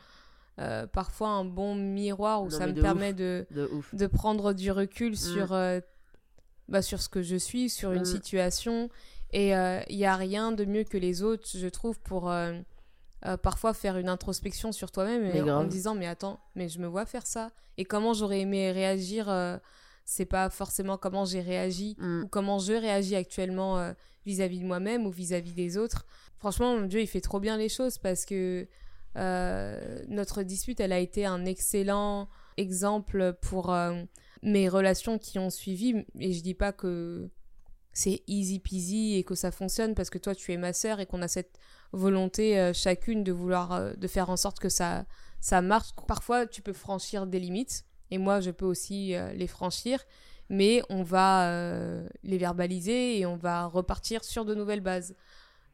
[0.60, 3.16] Euh, parfois un bon miroir où Non, ça me de permet ouf.
[3.16, 3.94] de, De ouf.
[3.94, 5.80] de prendre du recul sur, euh,
[6.68, 8.06] bah, sur ce que je suis, sur une Mm.
[8.06, 8.88] situation.
[9.32, 12.52] Et il n'y a rien de mieux que les autres, je trouve, pour euh,
[13.26, 16.78] euh, parfois faire une introspection sur toi-même et en me disant, mais attends, mais je
[16.78, 17.50] me vois faire ça.
[17.76, 19.56] Et comment j'aurais aimé réagir, euh,
[20.04, 22.22] c'est pas forcément comment j'ai réagi Mm.
[22.24, 23.92] ou comment je réagis actuellement euh,
[24.24, 26.06] vis-à-vis de moi-même ou vis-à-vis des autres.
[26.38, 28.68] Franchement, mon Dieu, il fait trop bien les choses parce que
[29.16, 34.02] euh, notre dispute, elle a été un excellent exemple pour euh,
[34.42, 36.04] mes relations qui ont suivi.
[36.18, 37.28] Et je dis pas que
[37.92, 41.06] c'est easy peasy et que ça fonctionne parce que toi, tu es ma sœur et
[41.06, 41.58] qu'on a cette
[41.92, 45.06] volonté euh, chacune de vouloir, de faire en sorte que ça,
[45.40, 45.90] ça marche.
[46.08, 50.00] Parfois, tu peux franchir des limites et moi, je peux aussi les franchir
[50.50, 51.50] mais on va
[52.22, 55.14] les verbaliser et on va repartir sur de nouvelles bases.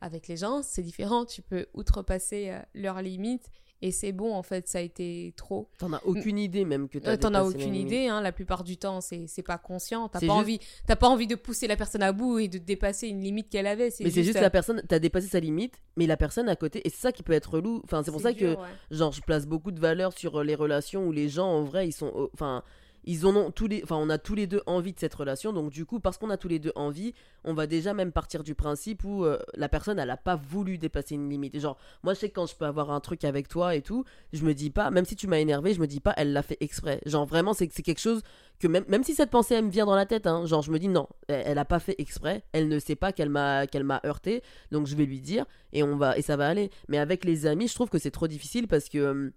[0.00, 3.50] Avec les gens, c'est différent, tu peux outrepasser euh, leurs limites
[3.82, 5.68] et c'est bon en fait, ça a été trop.
[5.78, 8.62] T'en as aucune idée même que t'as Euh, T'en as aucune idée, hein, la plupart
[8.62, 11.66] du temps c'est c'est pas conscient, t'as pas, juste- envie, t'as pas envie de pousser
[11.66, 13.90] la personne à bout et de dépasser une limite qu'elle avait.
[14.00, 16.86] Mais c'est juste euh, la personne, t'as dépassé sa limite, mais la personne à côté,
[16.86, 17.80] et c'est ça qui peut être relou.
[17.84, 18.68] Enfin, c'est pour ça que ouais.
[18.90, 21.88] genre je place beaucoup de valeur sur euh, les relations où les gens en vrai
[21.88, 22.62] ils sont euh, enfin
[23.04, 25.52] ils ont tous les enfin on a tous les deux envie de cette relation.
[25.52, 28.42] Donc du coup parce qu'on a tous les deux envie on va déjà même partir
[28.42, 31.58] du principe où euh, la personne elle a pas voulu dépasser une limite.
[31.58, 34.04] Genre moi je sais que quand je peux avoir un truc avec toi et tout
[34.32, 36.42] je me dis pas même si tu m'as énervé je me dis pas elle l'a
[36.42, 37.00] fait exprès.
[37.06, 38.22] Genre vraiment c'est c'est quelque chose
[38.58, 40.70] que même même si cette pensée elle me vient dans la tête hein, genre je
[40.70, 42.42] me dis non elle, elle a pas fait exprès.
[42.52, 44.42] Elle ne sait pas qu'elle m'a qu'elle m'a heurté.
[44.70, 46.70] Donc je vais lui dire et on va et ça va aller.
[46.88, 49.30] Mais avec les amis je trouve que c'est trop difficile parce que euh,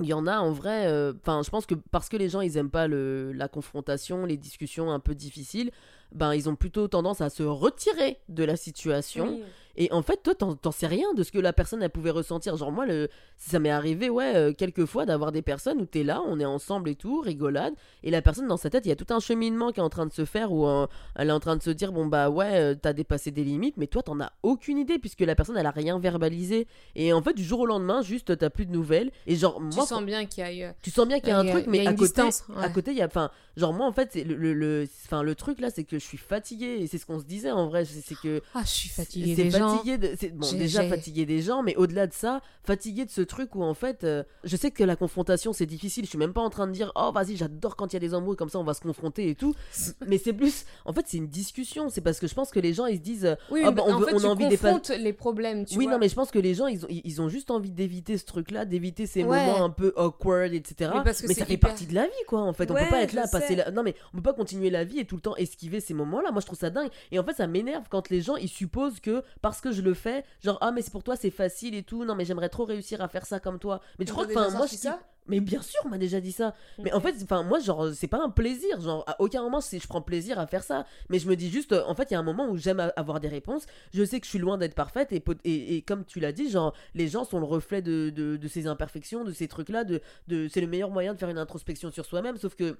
[0.00, 0.86] il y en a en vrai
[1.20, 4.90] enfin je pense que parce que les gens ils aiment pas la confrontation les discussions
[4.90, 5.70] un peu difficiles
[6.12, 9.40] ben ils ont plutôt tendance à se retirer de la situation.
[9.80, 12.56] Et en fait, toi, t'en sais rien de ce que la personne, elle pouvait ressentir.
[12.56, 16.02] Genre, moi, le, ça m'est arrivé, ouais, euh, quelques fois d'avoir des personnes où t'es
[16.02, 18.92] là, on est ensemble et tout, rigolade, et la personne, dans sa tête, il y
[18.92, 20.68] a tout un cheminement qui est en train de se faire où
[21.14, 23.76] elle est en train de se dire, bon, bah ouais, euh, t'as dépassé des limites,
[23.76, 26.66] mais toi, t'en as aucune idée, puisque la personne, elle a rien verbalisé.
[26.96, 29.12] Et en fait, du jour au lendemain, juste, t'as plus de nouvelles.
[29.28, 29.70] Et genre, moi.
[29.70, 30.74] Tu sens bien qu'il y a.
[30.82, 32.22] Tu sens bien qu'il y a un truc, mais à côté,
[32.56, 33.06] à côté, il y a.
[33.06, 34.88] Enfin, genre, moi, en fait, le, le, le,
[35.22, 37.68] le truc là, c'est que je suis fatiguée, et c'est ce qu'on se disait en
[37.68, 38.42] vrai, c'est que.
[38.54, 42.40] Ah, je suis fatiguée des De, bon, déjà fatiguée des gens, mais au-delà de ça,
[42.64, 46.04] fatiguée de ce truc où en fait, euh, je sais que la confrontation c'est difficile,
[46.04, 48.00] je suis même pas en train de dire, oh vas-y, j'adore quand il y a
[48.00, 49.54] des embrouilles comme ça, on va se confronter et tout.
[50.06, 50.64] mais c'est plus.
[50.84, 53.02] En fait, c'est une discussion, c'est parce que je pense que les gens ils se
[53.02, 54.98] disent, oui, oh, bah, on, on a envie dépasser.
[54.98, 57.28] les problèmes, tu Oui, non, mais je pense que les gens ils ont, ils ont
[57.28, 60.90] juste envie d'éviter ce truc là, d'éviter ces moments un peu awkward, etc.
[60.94, 62.70] Mais, parce que ça fait partie de la vie, quoi, en fait.
[62.70, 63.70] on peut pas être là, passer la...
[63.70, 66.30] Non, mais on peut pas continuer la vie et tout le temps esquiver ces moments-là.
[66.30, 66.90] Moi, je trouve ça dingue.
[67.12, 69.94] Et en fait, ça m'énerve quand les gens ils supposent que parce que je le
[69.94, 72.04] fais, genre, ah, mais c'est pour toi, c'est facile et tout.
[72.04, 73.80] Non, mais j'aimerais trop réussir à faire ça comme toi.
[73.98, 76.54] Mais je crois que, moi, je ça mais bien sûr, on m'a déjà dit ça.
[76.78, 78.80] Mais en fait, enfin moi, genre, c'est pas un plaisir.
[78.80, 80.86] Genre, à aucun moment, je prends plaisir à faire ça.
[81.10, 83.20] Mais je me dis juste, en fait, il y a un moment où j'aime avoir
[83.20, 83.66] des réponses.
[83.92, 85.12] Je sais que je suis loin d'être parfaite.
[85.12, 88.66] Et, et, comme tu l'as dit, genre, les gens sont le reflet de, de, ces
[88.66, 89.84] imperfections, de ces trucs-là.
[89.84, 92.38] De, de, c'est le meilleur moyen de faire une introspection sur soi-même.
[92.38, 92.78] Sauf que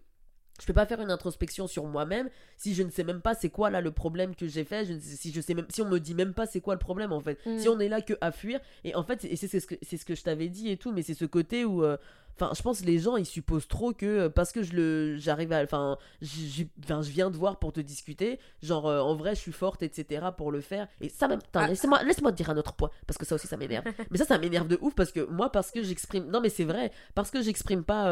[0.61, 3.51] je peux pas faire une introspection sur moi-même si je ne sais même pas c'est
[3.51, 5.99] quoi là le problème que j'ai fait je si je sais même si on me
[5.99, 7.71] dit même pas c'est quoi le problème en fait si mm.
[7.71, 10.15] on est là que à fuir et en fait c'est ce que c'est ce que
[10.15, 11.97] je t'avais dit et tout mais c'est ce côté où euh,
[12.41, 15.17] Enfin, je pense que les gens ils supposent trop que euh, parce que je le
[15.17, 16.65] j'arrive à enfin je
[17.11, 20.53] viens de voir pour te discuter, genre euh, en vrai je suis forte etc pour
[20.53, 21.67] le faire et ça même ah.
[21.67, 23.85] laisse-moi laisse-moi te dire un autre point parce que ça aussi ça m'énerve.
[24.11, 26.65] mais ça ça m'énerve de ouf parce que moi parce que j'exprime non mais c'est
[26.65, 28.09] vrai parce que j'exprime pas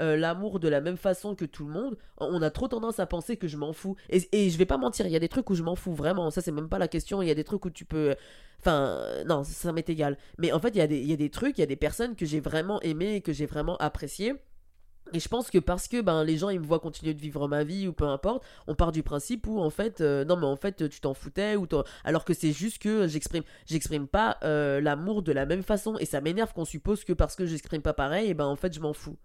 [0.00, 3.06] euh, l'amour de la même façon que tout le monde, on a trop tendance à
[3.06, 5.28] penser que je m'en fous et, et je vais pas mentir, il y a des
[5.28, 7.34] trucs où je m'en fous vraiment, ça c'est même pas la question, il y a
[7.34, 8.14] des trucs où tu peux
[8.64, 10.16] Enfin, non, ça, m'est égal.
[10.38, 11.76] Mais en fait, il y, a des, y a des trucs, il y a des
[11.76, 14.34] personnes que j'ai vraiment aimées et que j'ai vraiment appréciées.
[15.12, 17.46] Et je pense que parce que ben, les gens ils me voient continuer de vivre
[17.46, 20.46] ma vie ou peu importe, on part du principe où en fait, euh, non mais
[20.46, 21.66] en fait tu t'en foutais ou
[22.04, 26.06] alors que c'est juste que j'exprime j'exprime pas euh, l'amour de la même façon et
[26.06, 28.80] ça m'énerve qu'on suppose que parce que j'exprime pas pareil, et ben en fait je
[28.80, 29.16] m'en fous.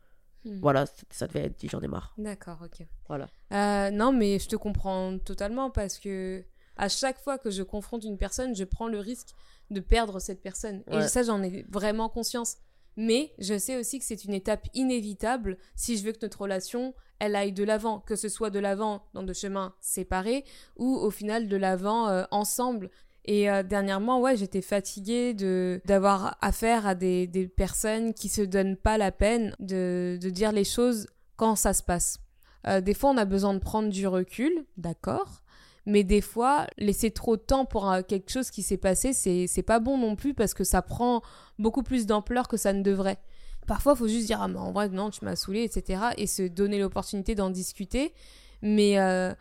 [0.43, 0.60] Hmm.
[0.62, 2.13] Voilà, ça devait être dit, j'en ai marre.
[2.17, 2.86] D'accord, ok.
[3.08, 3.28] Voilà.
[3.54, 6.43] Euh, non mais je te comprends totalement parce que
[6.80, 9.30] à chaque fois que je confronte une personne, je prends le risque
[9.69, 10.82] de perdre cette personne.
[10.91, 12.58] Et ça, j'en ai vraiment conscience.
[13.02, 16.94] Mais je sais aussi que c'est une étape inévitable si je veux que notre relation,
[17.20, 20.44] elle aille de l'avant, que ce soit de l'avant dans deux chemins séparés
[20.76, 22.90] ou au final de l'avant euh, ensemble.
[23.24, 28.42] Et euh, dernièrement, ouais, j'étais fatiguée de d'avoir affaire à des, des, personnes qui se
[28.42, 31.08] donnent pas la peine de, de dire les choses
[31.38, 32.20] quand ça se passe.
[32.68, 35.42] Euh, des fois, on a besoin de prendre du recul, d'accord,
[35.86, 39.80] mais des fois, laisser trop de temps pour quelque chose qui s'est passé, c'est pas
[39.80, 41.22] bon non plus parce que ça prend
[41.58, 43.20] beaucoup plus d'ampleur que ça ne devrait.
[43.68, 46.02] Parfois, il faut juste dire, ah, mais en vrai, non, tu m'as saoulé, etc.
[46.18, 48.13] et se donner l'opportunité d'en discuter.
[48.62, 49.34] Mais euh,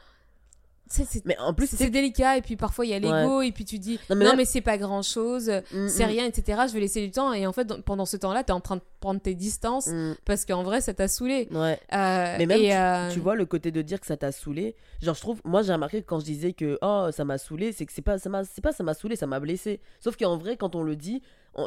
[1.25, 3.79] mais en plus c'est délicat et puis parfois il y a l'ego et puis tu
[3.79, 6.09] dis non mais, c'est pas grand chose mm, c'est mm.
[6.09, 8.53] rien etc je vais laisser du temps et en fait pendant ce temps là t'es
[8.53, 10.17] en train de prendre tes distances mm.
[10.25, 11.49] parce qu'en vrai ça t'a saoulé.
[11.51, 11.79] Ouais.
[11.93, 14.75] Euh, mais même euh, tu, vois le côté de dire que ça t'a saoulé.
[15.01, 17.73] Genre je trouve moi j'ai remarqué que quand je disais que oh ça m'a saoulé
[17.73, 19.81] c'est que c'est pas ça m'a c'est pas ça m'a saoulé ça m'a blessé.
[20.01, 21.23] Sauf qu'en vrai quand on le dit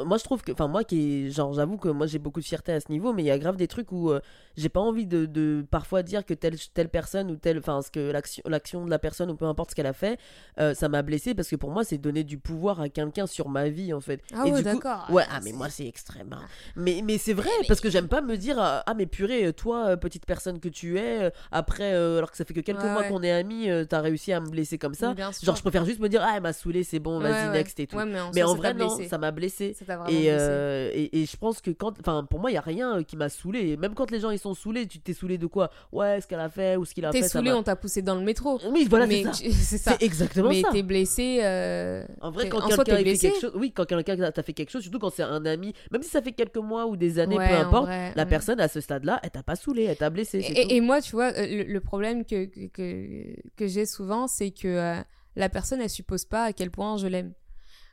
[0.05, 2.71] moi je trouve que enfin moi qui genre j'avoue que moi j'ai beaucoup de fierté
[2.71, 4.19] à ce niveau mais il y a grave des trucs où euh,
[4.55, 7.91] j'ai pas envie de, de, parfois dire que telle telle personne ou telle enfin ce
[7.91, 10.19] que l'action l'action de la personne ou peu importe ce qu'elle a fait
[10.59, 13.49] euh, ça m'a blessé parce que pour moi c'est donner du pouvoir à quelqu'un sur
[13.49, 14.21] ma vie en fait.
[14.33, 15.07] Ah ouais d'accord.
[15.09, 16.45] Ouais ah, mais moi c'est extrême hein.
[16.75, 19.89] mais mais c'est vrai parce que j'aime pas me dire ah, ah mais purée toi
[19.89, 23.23] euh, petite personne que tu es après alors que ça fait que quelques mois qu'on
[23.23, 26.21] est amis t'as réussi à me blesser comme ça genre je préfère juste me dire
[26.23, 27.97] ah elle m'a saoulé c'est bon vas-y next et tout
[28.34, 29.75] mais en, vrai non ça m'a blessé
[30.10, 31.93] euh, et, et, je pense que quand.
[31.99, 33.77] Enfin, pour moi, il n'y a rien euh, qui m'a saoulé.
[33.77, 35.69] Même quand les gens ils sont saoulés, tu t'es saoulé de quoi?
[35.91, 37.21] Ouais, ce qu'elle a fait ou ce qu'il a fait.
[37.21, 38.60] T'es saoulé, on t'a poussé dans le métro.
[38.71, 39.91] Oui, voilà, c'est ça.
[39.91, 40.69] C'est exactement mais ça.
[40.71, 41.39] Mais t'es blessé.
[41.43, 42.65] Euh, en vrai, quand
[43.86, 46.57] quelqu'un t'a fait quelque chose, surtout quand c'est un ami, même si ça fait quelques
[46.57, 49.84] mois ou des années, peu importe, la personne à ce stade-là, elle t'a pas saoulé,
[49.84, 50.39] elle t'a blessé.
[50.39, 55.04] Et, et, moi, tu vois, le, problème que, que, que j'ai souvent, c'est que
[55.36, 57.34] la personne, elle suppose pas à quel point je l'aime.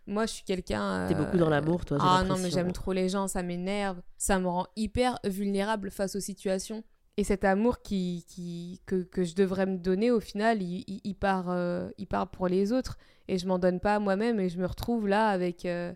[0.09, 1.07] Moi, je suis quelqu'un.
[1.07, 1.99] T'es beaucoup dans l'amour, toi.
[2.01, 4.01] Ah non, mais j'aime trop les gens, ça m'énerve.
[4.17, 6.83] Ça me rend hyper vulnérable face aux situations.
[7.19, 11.15] Et cet amour qui, qui, que, que je devrais me donner, au final, il, il,
[11.15, 12.97] part, euh, il part pour les autres.
[13.27, 14.41] Et je m'en donne pas à moi-même.
[14.41, 15.67] Et je me retrouve là avec.
[15.67, 15.93] Euh,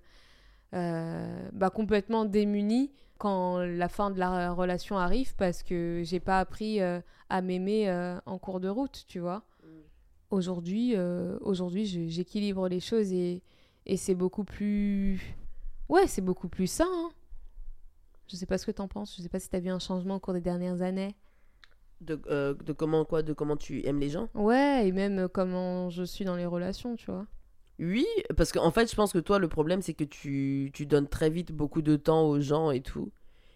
[0.74, 6.40] euh, bah, complètement démunie quand la fin de la relation arrive parce que j'ai pas
[6.40, 7.90] appris à m'aimer
[8.26, 9.44] en cours de route, tu vois.
[9.62, 9.66] Mm.
[10.30, 10.96] Aujourd'hui,
[11.40, 13.42] aujourd'hui j'équilibre les choses et
[13.84, 15.20] Et c'est beaucoup plus.
[15.88, 16.86] Ouais, c'est beaucoup plus sain.
[16.88, 17.10] hein.
[18.28, 19.16] Je sais pas ce que t'en penses.
[19.16, 21.14] Je sais pas si t'as vu un changement au cours des dernières années.
[22.00, 23.22] De, euh, de comment quoi?
[23.22, 24.28] De comment tu aimes les gens?
[24.34, 27.26] Ouais, et même euh, comment je suis dans les relations, tu vois.
[27.78, 28.06] Oui,
[28.36, 31.30] parce qu'en fait, je pense que toi, le problème, c'est que tu, tu donnes très
[31.30, 33.12] vite beaucoup de temps aux gens et tout.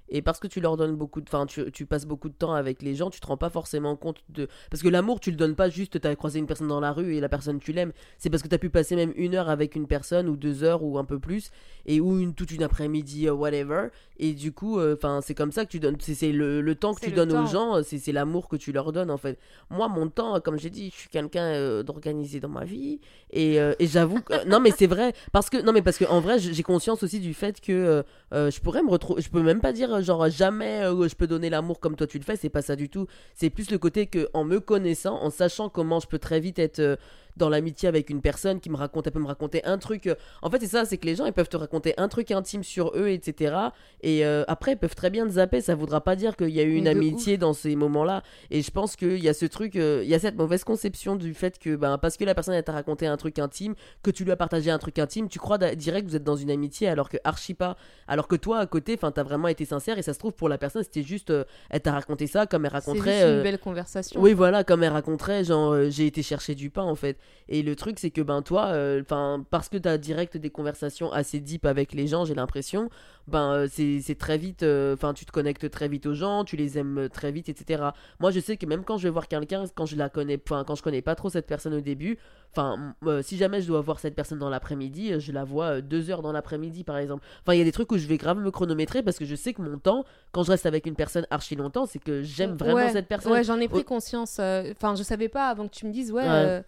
[0.09, 1.27] Et parce que tu leur donnes beaucoup de...
[1.29, 3.97] Enfin, tu, tu passes beaucoup de temps avec les gens, tu te rends pas forcément
[3.97, 4.49] compte de...
[4.71, 7.17] Parce que l'amour, tu le donnes pas juste, t'as croisé une personne dans la rue
[7.17, 7.93] et la personne, tu l'aimes.
[8.19, 10.83] C'est parce que t'as pu passer même une heure avec une personne, ou deux heures,
[10.83, 11.51] ou un peu plus,
[11.87, 13.89] et ou une, toute une après-midi, euh, whatever.
[14.19, 15.97] Et du coup, enfin, c'est comme ça que tu donnes...
[16.01, 18.93] C'est le, le temps que tu donnes aux gens, c'est c'est l'amour que tu leur
[18.93, 19.39] donnes, en fait.
[19.71, 23.01] Moi, mon temps, comme j'ai dit, je suis quelqu'un euh, d'organisé dans ma vie.
[23.31, 24.47] Et, euh, et j'avoue que...
[24.49, 25.13] non, mais c'est vrai.
[25.33, 25.61] Parce que...
[25.61, 27.73] Non, mais parce que en vrai, j'ai conscience aussi du fait que...
[27.73, 31.09] euh, euh, je pourrais me retrouver je peux même pas dire euh, genre jamais euh,
[31.09, 33.07] je peux donner l'amour comme toi tu le fais c'est pas ça du tout.
[33.35, 36.59] C'est plus le côté que en me connaissant en sachant comment je peux très vite
[36.59, 36.97] être euh,
[37.37, 40.15] dans l'amitié avec une personne qui me raconte elle peut me raconter un truc euh,
[40.43, 42.65] en fait c'est ça c'est que les gens ils peuvent te raconter un truc intime
[42.65, 43.57] sur eux etc
[44.03, 46.61] et euh, après ils peuvent très bien te zapper ça voudra pas dire qu'il y
[46.61, 49.35] a eu une Mais amitié dans ces moments là et je pense qu'il y a
[49.35, 52.25] ce truc euh, il y a cette mauvaise conception du fait que ben parce que
[52.25, 54.99] la personne elle t'a raconté un truc intime que tu lui as partagé un truc
[54.99, 57.77] intime tu crois direct que vous êtes dans une amitié alors que archi pas
[58.09, 60.49] alors que toi à côté enfin t'as vraiment été sincère et ça se trouve pour
[60.49, 63.43] la personne c'était juste euh, elle t'a raconté ça comme elle C'est raconterait une euh,
[63.43, 64.21] belle conversation.
[64.21, 67.19] oui, voilà, comme elle raconterait, genre, j'ai été chercher du pain, en fait.
[67.49, 71.39] Et le truc, c'est que, ben, toi, enfin, parce que t'as direct des conversations assez
[71.41, 72.91] deep avec les gens, j'ai l'impression,
[73.29, 76.77] ben, euh, c'est très vite, enfin, tu te connectes très vite aux gens, tu les
[76.79, 77.85] aimes euh, très vite, etc.
[78.19, 80.65] Moi, je sais que même quand je vais voir quelqu'un, quand je la connais, enfin,
[80.67, 82.19] quand je connais pas trop cette personne au début,
[82.53, 85.67] enfin, euh, si jamais je dois voir cette personne dans l'après-midi, euh, je la vois
[85.77, 87.25] euh, deux heures dans l'après-midi, par exemple.
[87.43, 89.35] Enfin, il y a des trucs où je vais grave me chronométrer parce que je
[89.37, 92.57] sais que mon temps, quand je reste avec une personne archi longtemps, c'est que j'aime
[92.57, 93.31] vraiment Ouais, cette personne.
[93.33, 94.39] Ouais, j'en ai pris conscience.
[94.41, 96.27] euh, Enfin, je savais pas avant que tu me dises, ouais.
[96.27, 96.65] Ouais.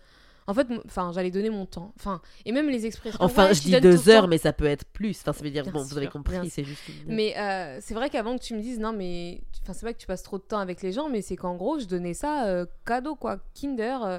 [0.48, 1.92] En fait, enfin, j'allais donner mon temps.
[1.96, 3.18] Enfin, et même les expressions.
[3.22, 5.20] Enfin, ouais, je dis deux heures, mais ça peut être plus.
[5.20, 6.82] Enfin, ça veut dire, Bien bon, vous avez compris, c'est juste.
[6.88, 9.40] une- Mais euh, c'est vrai qu'avant que tu me dises, non, mais.
[9.62, 11.54] Enfin, c'est vrai que tu passes trop de temps avec les gens, mais c'est qu'en
[11.54, 13.38] gros, je donnais ça euh, cadeau, quoi.
[13.54, 14.02] Kinder.
[14.04, 14.18] euh,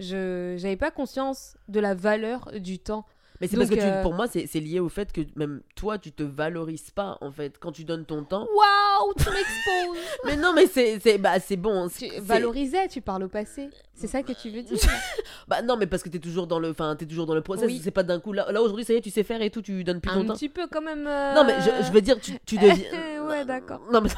[0.00, 3.04] je j'avais pas conscience de la valeur du temps.
[3.40, 5.98] Mais c'est parce que tu- euh, pour moi, c'est lié au fait que même toi,
[5.98, 8.46] tu te valorises pas, en fait, quand tu donnes ton temps.
[8.54, 11.88] Waouh, tu m'exposes Mais non, mais c'est bah, bon.
[11.88, 13.70] Tu valorisais, tu parles au passé.
[13.94, 14.78] C'est ça que tu veux dire
[15.48, 17.66] Bah non, mais parce que t'es toujours dans le, enfin, t'es toujours dans le process.
[17.66, 17.80] Oui.
[17.82, 18.32] C'est pas d'un coup.
[18.32, 20.20] Là, là aujourd'hui, ça y est, tu sais faire et tout, tu donnes plus ton
[20.20, 20.34] Un temps.
[20.34, 21.06] petit peu quand même.
[21.06, 23.24] euh, Non, mais je, je veux dire, tu, tu deviens.
[23.26, 23.80] ouais, d'accord.
[23.92, 24.10] Non mais,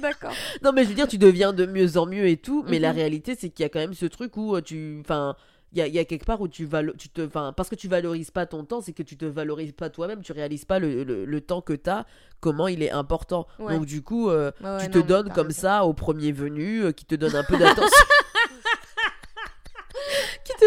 [0.00, 0.32] d'accord.
[0.62, 2.64] non, mais je veux dire, tu deviens de mieux en mieux et tout.
[2.68, 2.96] Mais la Mhm.
[2.96, 5.36] réalité, c'est qu'il y a quand même ce truc où euh, tu, enfin.
[5.72, 7.22] Il y a, y a quelque part où tu, valo- tu te.
[7.26, 10.20] Enfin, parce que tu valorises pas ton temps, c'est que tu te valorises pas toi-même,
[10.22, 12.04] tu réalises pas le, le, le temps que t'as,
[12.40, 13.46] comment il est important.
[13.58, 13.74] Ouais.
[13.76, 15.60] Donc, du coup, euh, Ouais, ouais, tu te donnes comme raison.
[15.62, 17.88] ça au premier venu, euh, qui te donne un peu d'attention.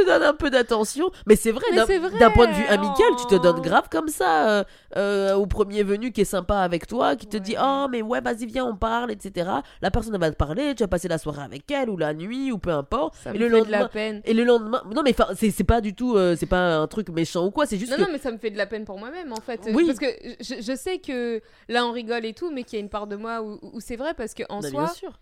[0.01, 1.12] te donne un peu d'attention.
[1.27, 1.65] Mais c'est vrai,
[2.19, 3.62] d'un point de vue amical, tu te donnes oh.
[3.62, 4.63] grave comme ça euh,
[4.97, 7.55] euh, au premier venu qui est sympa avec toi, qui te dit.
[7.62, 9.49] Oh, mais ouais, vas-y, viens, on parle, etc.
[9.81, 12.51] La personne va te parler, tu vas passer la soirée avec elle, ou la nuit,
[12.51, 13.15] ou peu importe.
[13.15, 13.79] Ça et me le fait de lendemain.
[13.79, 14.21] la peine.
[14.25, 17.45] Et le lendemain, non mais c'est pas du tout, euh, c'est pas un truc méchant
[17.45, 18.99] ou quoi, c'est juste Non, que non, mais ça me fait de la peine pour
[18.99, 19.62] moi-même, en fait.
[19.73, 19.86] Oui.
[19.86, 20.08] Parce que
[20.39, 23.08] je, je sais que là, on rigole et tout, mais qu'il y a une part
[23.08, 25.19] de moi où, où c'est vrai, parce que en Bah, soi, bien sûr.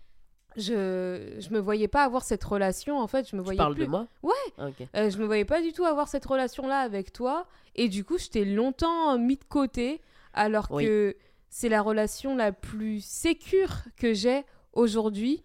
[0.56, 3.28] Je, je me voyais pas avoir cette relation, en fait.
[3.28, 3.84] Je me Tu voyais parles plus...
[3.84, 4.32] de moi Ouais.
[4.58, 4.68] Ah.
[4.96, 7.46] Euh, je me voyais pas du tout avoir cette relation-là avec toi.
[7.76, 10.00] Et du coup, je t'ai longtemps mis de côté,
[10.32, 10.84] alors Oui.
[10.84, 11.16] que
[11.50, 15.42] c'est la relation la plus sécure que j'ai aujourd'hui.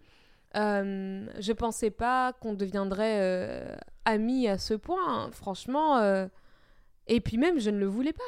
[0.56, 5.30] Euh, je pensais pas qu'on deviendrait euh, amis à ce point, hein.
[5.32, 5.98] franchement.
[5.98, 6.26] euh.
[7.06, 8.22] Et puis même, je ne le voulais pas.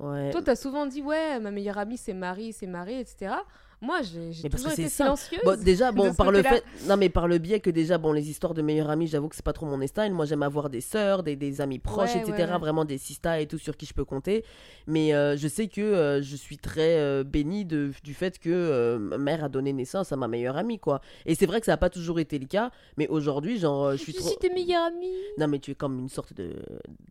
[0.00, 0.30] Ouais.
[0.30, 3.34] Toi, t'as souvent dit, ouais, ma meilleure amie, c'est Marie, c'est Marie, etc.
[3.80, 5.40] Moi, j'ai toujours été silencieuse.
[5.44, 8.30] Bon, déjà, bon, par le fait, non mais par le biais que déjà, bon, les
[8.30, 10.12] histoires de meilleurs amis, j'avoue que c'est pas trop mon style.
[10.14, 12.32] Moi, j'aime avoir des sœurs, des, des amis proches, Ouais, etc.
[12.52, 12.58] ouais.
[12.58, 14.42] Vraiment des sistas et tout sur qui je peux compter.
[14.86, 18.96] Mais euh, je sais que euh, je suis très euh, bénie de, du fait que
[18.98, 21.02] ma mère a donné naissance à ma meilleure amie, quoi.
[21.26, 23.96] Et c'est vrai que ça a pas toujours été le cas, mais aujourd'hui, genre, je
[23.98, 24.28] suis Je trop.
[24.28, 25.08] suis tes meilleures amies?
[25.36, 26.56] Non, mais tu es comme une sorte de, de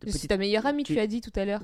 [0.06, 1.60] Je suis ta meilleure amie, tu- tu as dit tout à l'heure.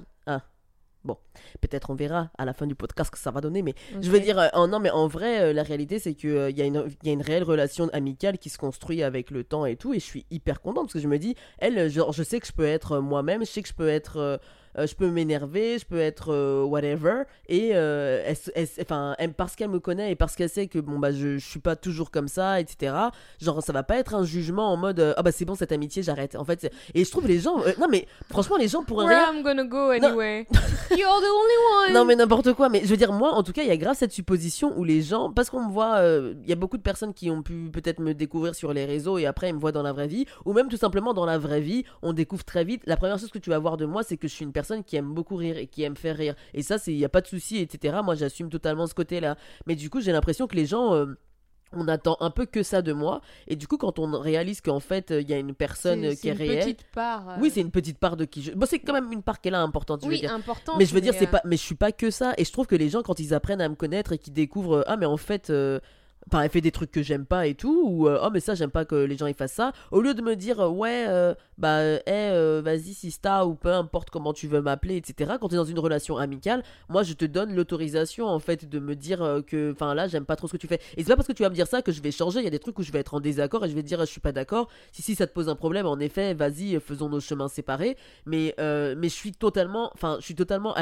[1.60, 4.10] Peut-être on verra à la fin du podcast ce que ça va donner, mais Je
[4.10, 6.64] veux dire, euh, non, mais en vrai, euh, la réalité, c'est qu'il il y, a
[6.66, 9.92] une- y a une réelle relation amicale qui se construit avec le temps et tout,
[9.94, 12.38] et je suis hyper contente parce que je me dis, elle, euh, genre, je sais
[12.40, 14.40] que je peux être euh, moi-même, je sais que je peux être.
[14.78, 19.32] Euh, je peux m'énerver, je peux être euh, whatever, et euh, elle, elle- enfin, elle-
[19.34, 21.76] parce qu'elle me connaît et parce qu'elle sait que bon bah je, je suis pas
[21.76, 22.94] toujours comme ça, etc.
[23.40, 26.02] Genre ça va pas être un jugement en mode ah bah c'est bon cette amitié
[26.02, 26.36] j'arrête.
[26.36, 29.34] En fait, et je trouve les gens, non mais franchement les gens pourraient Where rien.
[29.38, 30.46] I'm gonna go anyway?
[30.90, 31.94] You're the only one.
[31.94, 33.76] Non mais n'importe quoi, mais je veux dire moi en tout cas il y a
[33.76, 36.00] grave cette supposition où les gens, parce qu'on me voit,
[36.42, 39.18] il y a beaucoup de personnes qui ont pu peut-être me découvrir sur les réseaux
[39.18, 41.38] et après ils me voient dans la vraie vie, ou même tout simplement dans la
[41.38, 44.02] vraie vie, on découvre très vite, la première chose que tu vas voir de moi
[44.02, 46.34] c'est que je suis une personne qui aime beaucoup rire et qui aime faire rire,
[46.54, 47.98] et ça c'est, il y a pas de souci, etc.
[48.04, 50.94] Moi j'assume totalement ce côté-là, mais du coup j'ai l'impression que les gens...
[50.94, 51.06] euh,
[51.72, 54.80] on attend un peu que ça de moi et du coup quand on réalise qu'en
[54.80, 57.28] fait il y a une personne euh, qui est une réelle petite part.
[57.30, 59.40] euh, oui c'est une petite part de qui je bon c'est quand même une part
[59.40, 60.74] qu'elle a importante je veux oui, dire importante.
[60.80, 62.34] mais je veux dire, c'est euh, pas, mais je suis pas que ça.
[62.38, 64.78] Et je trouve que les gens, quand ils apprennent à me connaître et qu'ils découvrent,
[64.78, 65.78] euh, ah, mais en fait, euh,
[66.28, 68.54] enfin, elle fait des trucs que j'aime pas et tout, ou euh, oh, mais ça,
[68.54, 71.06] j'aime pas que les gens ils fassent ça, au lieu de me dire, euh, ouais,
[71.08, 75.32] euh, bah, euh, hey, vas-y, Sista, ou peu importe comment tu veux m'appeler, etc.
[75.40, 78.78] Quand tu es dans une relation amicale, moi, je te donne l'autorisation, en fait, de
[78.78, 80.80] me dire que, enfin, là, j'aime pas trop ce que tu fais.
[80.96, 82.40] Et c'est pas parce que tu vas me dire ça que je vais changer.
[82.40, 83.88] Il y a des trucs où je vais être en désaccord et je vais te
[83.88, 84.68] dire, je suis pas d'accord.
[84.92, 88.54] Si, si, ça te pose un problème, en effet, vas-y, faisons nos chemins séparés mais
[88.58, 90.74] mais je suis totalement enfin je suis totalement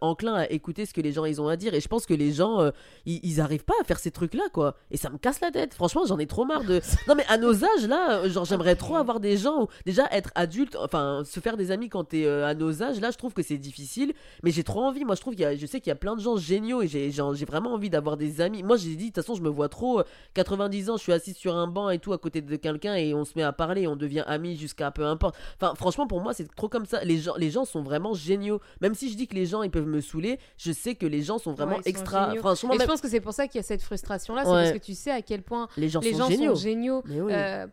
[0.00, 2.14] enclin à écouter ce que les gens ils ont à dire et je pense que
[2.14, 2.70] les gens
[3.04, 5.50] ils, ils arrivent pas à faire ces trucs là quoi et ça me casse la
[5.50, 8.44] tête franchement j'en ai trop marre de non mais à nos âges là euh, genre
[8.44, 12.04] j'aimerais trop avoir des gens où- déjà être adulte enfin se faire des amis quand
[12.04, 14.12] t'es euh, à nos âges là je trouve que c'est difficile
[14.42, 15.96] mais j'ai trop envie moi je trouve qu'il y a je sais qu'il y a
[15.96, 19.10] plein de gens géniaux et j'ai j'ai vraiment envie d'avoir des amis moi j'ai dit
[19.10, 21.66] de toute façon je me vois trop euh, 90 ans je suis assis sur un
[21.66, 24.24] banc et tout à côté de quelqu'un et on se met à parler on devient
[24.26, 27.02] amis jusqu'à peu importe Enfin, franchement, pour moi, c'est trop comme ça.
[27.04, 28.60] Les gens, les gens sont vraiment géniaux.
[28.80, 31.22] Même si je dis que les gens, ils peuvent me saouler, je sais que les
[31.22, 32.34] gens sont vraiment Ouais, extra.
[32.36, 34.65] Franchement, Et je pense que c'est pour ça qu'il y a cette frustration-là, c'est Ouais.
[34.70, 36.54] Parce que tu sais à quel point les gens les sont gens géniaux.
[36.54, 37.02] sont géniaux.
[37.06, 37.32] Mais oui.
[37.34, 37.66] euh,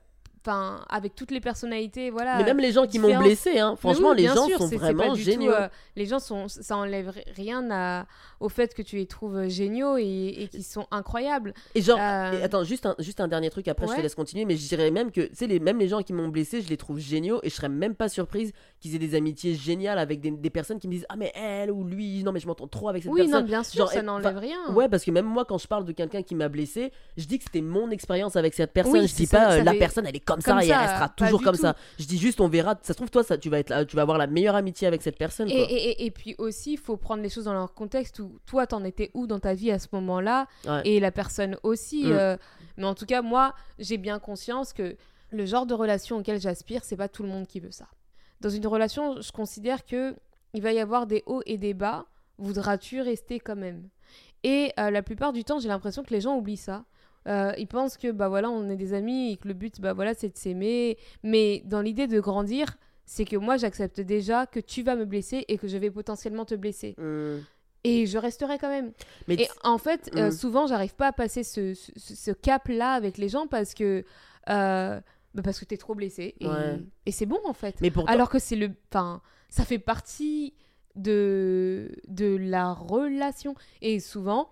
[0.46, 2.38] Enfin, avec toutes les personnalités, voilà.
[2.38, 3.78] Mais même les gens qui m'ont blessé, hein.
[3.78, 5.54] Franchement, oui, les gens sûr, sont vraiment tout, géniaux.
[5.54, 8.06] euh, les gens sont, ça enlève rien à,
[8.42, 10.04] au fait que tu les trouves géniaux et,
[10.40, 11.54] et qu'ils sont incroyables.
[11.76, 14.16] Et genre, Euh, et attends, juste un, juste un dernier truc, après je te laisse
[14.16, 16.62] continuer, mais je dirais même que, tu sais, les, même les gens qui m'ont blessé,
[16.62, 18.52] je les trouve géniaux et je serais même pas surprise
[18.84, 21.72] qu'ils aient des amitiés géniales avec des, des personnes qui me disent Ah, mais elle
[21.72, 23.46] ou lui, non, mais je m'entends trop avec cette Oui, non, personne.
[23.46, 24.58] bien sûr, Genre, ça n'enlève rien.
[24.74, 27.38] Ouais, parce que même moi, quand je parle de quelqu'un qui m'a blessé, je dis
[27.40, 28.94] que c'était mon expérience avec cette personne.
[29.00, 30.66] Oui, je dis ça, pas euh, ça la fait- personne, elle est comme, comme ça
[30.66, 31.62] et elle restera toujours comme tout.
[31.62, 31.76] ça.
[31.98, 32.76] Je dis juste, on verra.
[32.84, 34.88] Ça se trouve, toi, ça, tu vas être, là- tu vas avoir la meilleure amitié
[34.88, 35.50] avec cette personne.
[35.50, 35.66] Et, Quoi.
[35.70, 38.68] et, et- et puis aussi, il faut prendre les choses dans leur contexte où toi,
[38.68, 40.82] t'en étais où dans ta vie à ce moment-là Ouais.
[40.86, 42.04] et la personne aussi.
[42.06, 42.12] Mm.
[42.12, 42.38] euh,
[42.78, 44.96] mais en tout cas, moi, j'ai bien conscience que
[45.32, 47.86] le genre de relation auquel j'aspire, c'est pas tout le monde qui veut ça.
[48.44, 50.16] Dans une relation, je considère que
[50.54, 52.06] il va y avoir des hauts et des bas.
[52.38, 53.88] Voudras-tu rester quand même?
[54.44, 56.86] Et euh, la plupart du temps, j'ai l'impression que les gens oublient ça.
[57.28, 59.94] Euh, ils pensent que bah voilà, on est des amis et que le but, bah
[59.94, 60.98] voilà, c'est de s'aimer.
[61.24, 62.68] Mais dans l'idée de grandir,
[63.06, 66.44] c'est que moi, j'accepte déjà que tu vas me blesser et que je vais potentiellement
[66.46, 66.96] te blesser.
[67.00, 67.38] Hmm.
[67.86, 68.92] Et je resterai quand même.
[69.28, 70.32] Mais Et en fait, euh, Mm.
[70.32, 74.04] souvent, j'arrive pas à passer ce, ce- ce cap-là avec les gens parce que,
[75.34, 76.36] bah, parce que t'es trop blessé.
[76.40, 76.80] Et, Ouais.
[77.06, 77.76] et c'est bon, en fait.
[77.82, 78.72] mais pourtant, Alors que c'est le.
[78.92, 80.54] Enfin, ça fait partie
[80.96, 83.56] de, de la relation.
[83.82, 84.50] Et souvent,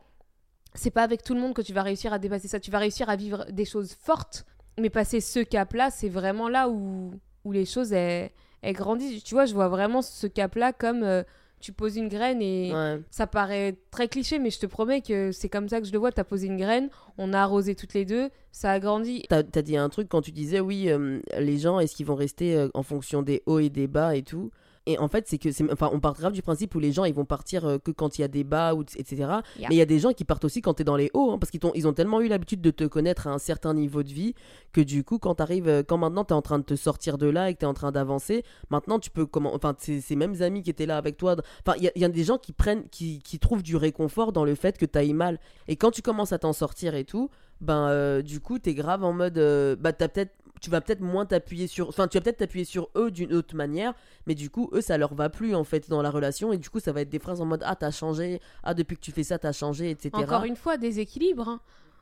[0.73, 2.59] c'est pas avec tout le monde que tu vas réussir à dépasser ça.
[2.59, 4.45] Tu vas réussir à vivre des choses fortes.
[4.79, 7.13] Mais passer ce cap-là, c'est vraiment là où,
[7.43, 9.23] où les choses elles, elles grandissent.
[9.23, 11.23] Tu vois, je vois vraiment ce cap-là comme euh,
[11.61, 12.99] tu poses une graine et ouais.
[13.09, 15.99] ça paraît très cliché, mais je te promets que c'est comme ça que je le
[15.99, 16.11] vois.
[16.11, 19.23] T'as posé une graine, on a arrosé toutes les deux, ça a grandi.
[19.29, 22.15] T'as as dit un truc quand tu disais oui, euh, les gens, est-ce qu'ils vont
[22.15, 24.51] rester euh, en fonction des hauts et des bas et tout?
[24.87, 27.13] Et en fait, c'est que, enfin, on part grave du principe où les gens, ils
[27.13, 29.15] vont partir euh, que quand il y a des bas, ou, etc.
[29.15, 29.69] Yeah.
[29.69, 31.37] Mais il y a des gens qui partent aussi quand t'es dans les hauts, hein,
[31.37, 34.01] parce qu'ils t'ont- ils ont tellement eu l'habitude de te connaître à un certain niveau
[34.01, 34.33] de vie
[34.71, 37.27] que du coup, quand t'arrives, euh, quand maintenant t'es en train de te sortir de
[37.27, 40.41] là et que t'es en train d'avancer, maintenant tu peux comment, enfin, ces, ces mêmes
[40.41, 42.39] amis qui étaient là avec toi, enfin, il y, a- il y a des gens
[42.39, 45.39] qui prennent, qui, qui trouvent du réconfort dans le fait que t'ailles mal.
[45.67, 47.29] Et quand tu commences à t'en sortir et tout,
[47.61, 51.01] ben euh, du coup t'es grave en mode euh, bah t'as peut-être tu vas peut-être
[51.01, 53.93] moins t'appuyer sur enfin tu vas peut-être t'appuyer sur eux d'une autre manière
[54.27, 56.69] mais du coup eux ça leur va plus en fait dans la relation et du
[56.69, 59.11] coup ça va être des phrases en mode ah t'as changé ah depuis que tu
[59.11, 61.47] fais ça t'as changé etc Encore une fois, déséquilibre.
[61.49, 61.61] hein.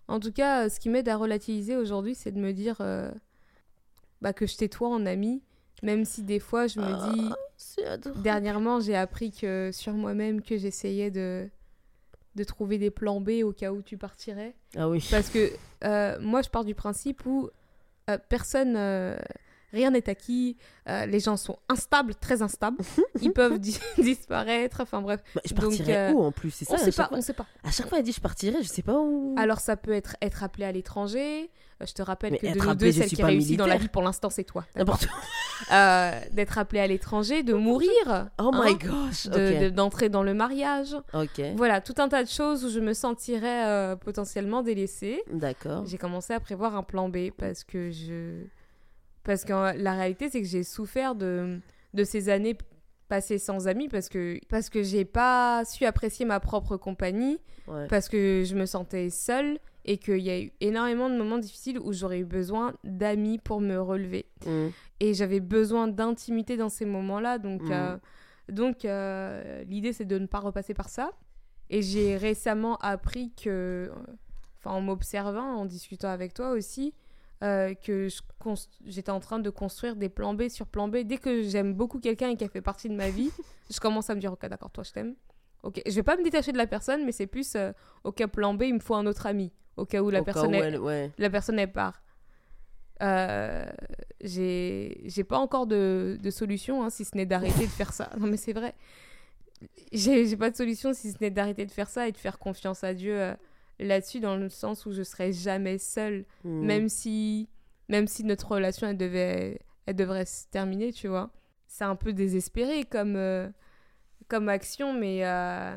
[0.09, 3.11] En tout cas, ce qui m'aide à relativiser aujourd'hui, c'est de me dire euh,
[4.21, 5.43] bah, que je t'étoie en ami,
[5.83, 7.11] même si des fois je me Ah.
[7.13, 7.29] dis.
[7.57, 8.23] c'est adorable.
[8.23, 11.47] Dernièrement, j'ai appris que sur moi-même que j'essayais de
[12.35, 14.55] de trouver des plans B au cas où tu partirais.
[14.77, 15.51] ah oui Parce que
[15.83, 17.49] euh, moi, je pars du principe où
[18.09, 19.17] euh, personne, euh,
[19.73, 20.57] rien n'est acquis.
[20.87, 22.77] les gens sont instables, très instables.
[23.21, 24.81] Ils peuvent di- disparaître.
[24.81, 27.21] Enfin bref, Bah, je partirais où en plus c'est ça on sait pas, fois- on
[27.21, 27.45] sait pas.
[27.63, 30.15] à chaque fois elle dit je partirais je sais pas où Alors ça peut être
[30.21, 31.49] être appelé à l'étranger.
[31.81, 33.87] Je te rappelle Mais que de nous appelé, deux, celle qui réussit dans la vie
[33.87, 34.65] pour l'instant, c'est toi.
[34.75, 35.07] n'importe
[35.71, 37.89] euh, d'être appelé à l'étranger, de mourir.
[38.39, 39.27] Oh hein, my gosh.
[39.27, 40.95] de- d'entrer dans le mariage.
[41.13, 41.41] Ok.
[41.55, 45.21] Voilà, tout un tas de choses où je me sentirais euh, potentiellement délaissée.
[45.31, 45.85] D'accord.
[45.85, 48.43] J'ai commencé à prévoir un plan B parce que je.
[49.23, 51.59] Parce que euh, la réalité, c'est que j'ai souffert de,
[51.93, 52.57] de ces années
[53.09, 57.85] passées sans amis parce que, parce que j'ai pas su apprécier ma propre compagnie, Ouais.
[57.87, 59.59] parce que je me sentais seule
[59.91, 63.59] et qu'il y a eu énormément de moments difficiles où j'aurais eu besoin d'amis pour
[63.59, 64.27] me relever.
[64.45, 64.67] Mm.
[64.99, 67.39] Et j'avais besoin d'intimité dans ces moments-là.
[67.39, 67.71] Donc, Mhm.
[67.71, 67.97] euh,
[68.49, 71.09] donc euh, l'idée, c'est de ne pas repasser par ça.
[71.71, 73.91] Et j'ai récemment appris que,
[74.59, 76.93] enfin, en m'observant, en discutant avec toi aussi,
[77.43, 78.09] euh, que
[78.85, 80.97] j'étais en train de construire des plans B sur plan B.
[80.97, 83.31] Dès que j'aime beaucoup quelqu'un et qu'elle fait partie de ma vie,
[83.71, 85.15] je commence à me dire, ok, d'accord, toi, je t'aime.
[85.63, 87.71] Ok, je vais pas me détacher de la personne, mais c'est plus, euh,
[88.05, 90.33] ok, plan B, il me faut un autre ami, au cas où la Au cas
[90.33, 91.11] personne elle- ouais.
[91.17, 92.01] la personne elle part.
[93.01, 93.65] Euh,
[94.21, 98.09] j'ai j'ai pas encore de, de solution hein, si ce n'est d'arrêter de faire ça.
[98.19, 98.75] Non mais c'est vrai.
[99.93, 102.39] J'ai j'ai pas de solution si ce n'est d'arrêter de faire ça et de faire
[102.39, 103.33] confiance à Dieu euh,
[103.79, 106.65] là-dessus dans le sens où je serai jamais seule Mm.
[106.65, 107.49] même si
[107.89, 111.31] même si notre relation elle devait elle devrait se terminer, tu vois.
[111.67, 113.47] C'est un peu désespéré comme euh,
[114.29, 115.75] comme action mais euh,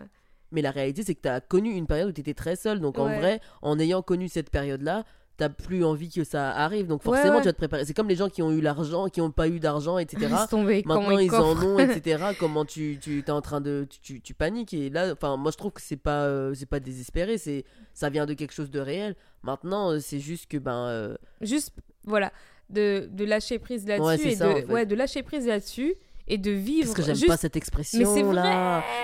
[0.53, 2.81] Mais la réalité, c'est que tu as connu une période où tu étais très seule.
[2.81, 5.05] Donc en vrai, en ayant connu cette période-là,
[5.39, 6.87] t'as plus envie que ça arrive.
[6.87, 7.41] Donc forcément, ouais.
[7.41, 7.85] tu vas te préparer.
[7.85, 10.33] C'est comme les gens qui ont eu l'argent, qui n'ont pas eu d'argent, etc.
[10.51, 12.25] tomber comment Maintenant, ils ils en ont, etc.
[12.39, 13.87] Comment tu, tu es en train de.
[13.89, 14.75] Tu, tu, tu paniques.
[14.75, 17.39] Et là, enfin, moi, je trouve que c'est pas, euh, c'est pas désespéré.
[17.39, 19.17] C'est, ça vient de quelque chose de réel.
[19.43, 20.87] Maintenant, euh, c'est juste que, ben.
[20.87, 21.73] euh, juste
[22.05, 22.33] voilà
[22.71, 24.65] de, de lâcher prise là-dessus Ouais, et ça, de en fait.
[24.67, 25.95] ouais de lâcher prise là-dessus
[26.29, 27.99] et de vivre parce que j'aime juste pas cette expression.
[27.99, 28.43] mais c'est vrai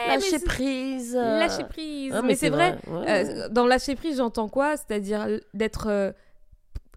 [0.09, 1.15] Lâcher prise.
[1.15, 3.25] lâcher prise Ah, mais, c'est vrai, Ouais.
[3.27, 4.77] euh, dans lâcher prise j'entends quoi?
[4.77, 6.13] C'est-à-dire d'être euh,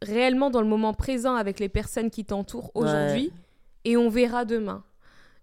[0.01, 3.31] réellement dans le moment présent avec les personnes qui t'entourent aujourd'hui
[3.85, 4.83] et on verra demain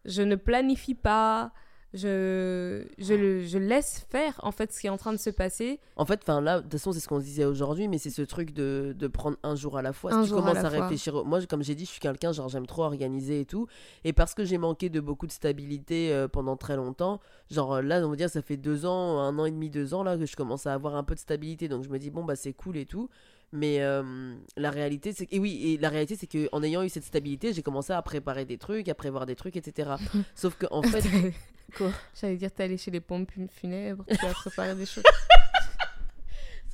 [0.05, 1.51] je ne planifie pas
[1.95, 5.30] je, je, le, je laisse faire en fait ce qui est en train de se
[5.30, 7.97] passer En fait, enfin là, de toute façon, c'est ce qu'on se disait aujourd'hui, mais
[7.97, 10.12] c'est ce truc de, de prendre un jour à la fois.
[10.12, 12.49] Un si tu à commences à, réfléchir, moi, comme j'ai dit, je suis quelqu'un, genre
[12.49, 13.68] j'aime trop organiser et tout,
[14.05, 17.20] et parce que j'ai manqué de beaucoup de stabilité euh, pendant très longtemps,
[17.51, 19.95] genre euh, là, on va dire, ça fait deux ans, un an et demi, deux
[19.95, 22.11] ans là que je commence à avoir un peu de stabilité, donc je me dis
[22.11, 23.09] bon bah c'est cool et tout.
[23.53, 26.89] Mais euh, la réalité, c'est et oui, et la réalité, c'est que en ayant eu
[26.91, 29.93] cette stabilité, j'ai commencé à préparer des trucs, à prévoir des trucs, etc.
[30.35, 31.03] Sauf que en fait,
[31.77, 31.91] Quoi?
[32.19, 35.05] J'allais dire t'es allé chez les pompes funèbres tu as préparé des choses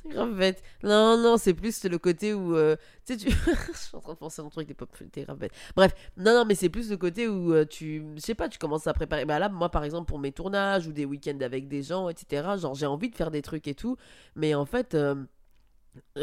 [0.01, 0.61] C'est grave bête.
[0.83, 2.55] Non, non, c'est plus le côté où.
[2.55, 3.31] euh, tu sais, tu.
[3.73, 4.89] je suis en train de penser à un truc des pop.
[5.11, 5.51] T'es grave bête.
[5.75, 8.05] Bref, non, non, mais c'est plus le côté où euh, tu.
[8.15, 9.25] Je sais pas, tu commences à préparer.
[9.25, 12.47] Bah là, moi, par exemple, pour mes tournages ou des week-ends avec des gens, etc.,
[12.57, 13.97] genre, j'ai envie de faire des trucs et tout.
[14.35, 14.93] Mais en fait.
[14.93, 15.15] euh,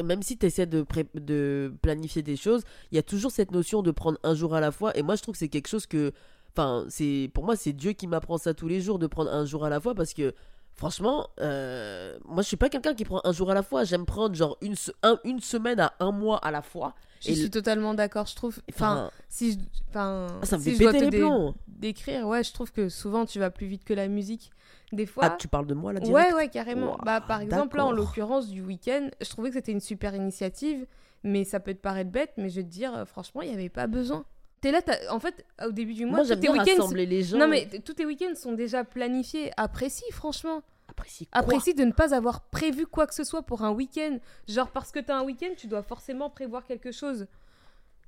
[0.03, 3.51] même si tu essaies de, pré- de planifier des choses, il y a toujours cette
[3.51, 4.97] notion de prendre un jour à la fois.
[4.97, 6.12] Et moi, je trouve que c'est quelque chose que.
[6.55, 9.45] Enfin, c'est pour moi, c'est Dieu qui m'apprend ça tous les jours, de prendre un
[9.47, 10.35] jour à la fois, parce que
[10.75, 13.85] franchement, euh, moi, je suis pas quelqu'un qui prend un jour à la fois.
[13.85, 16.95] J'aime prendre genre une, se- un- une semaine à un mois à la fois.
[17.23, 18.27] Je Et suis le- totalement d'accord.
[18.27, 18.59] Je trouve.
[18.70, 19.59] Enfin, si je,
[19.91, 21.55] enfin, ça me si fait je dois péter te les dé- plombs.
[21.68, 24.51] décrire, ouais, je trouve que souvent tu vas plus vite que la musique.
[24.93, 25.24] Des fois.
[25.26, 26.99] Ah, tu parles de moi là direct ouais, ouais, carrément.
[27.05, 30.86] Bah, par exemple, là, en l'occurrence du week-end, je trouvais que c'était une super initiative,
[31.24, 33.55] mais ça peut te paraître bête, mais je vais te dire, euh, franchement, il n'y
[33.55, 34.24] avait pas besoin.
[34.61, 36.88] T'es là, t'as- en fait, au début du mois, Moi, tous tes week-ends.
[36.95, 37.38] les gens.
[37.38, 39.51] Non, mais tous tes week-ends sont déjà planifiés.
[39.57, 40.62] Apprécie, franchement.
[40.88, 44.18] Apprécie quoi Apprécie de ne pas avoir prévu quoi que ce soit pour un week-end.
[44.47, 47.26] Genre, parce que t'as un week-end, tu dois forcément prévoir quelque chose.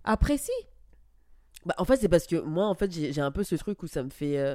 [0.05, 0.53] Apprécie.
[1.64, 3.82] Bah, en fait, c'est parce que moi, en fait, j'ai j'ai un peu ce truc
[3.82, 4.39] où ça me fait.
[4.39, 4.55] euh,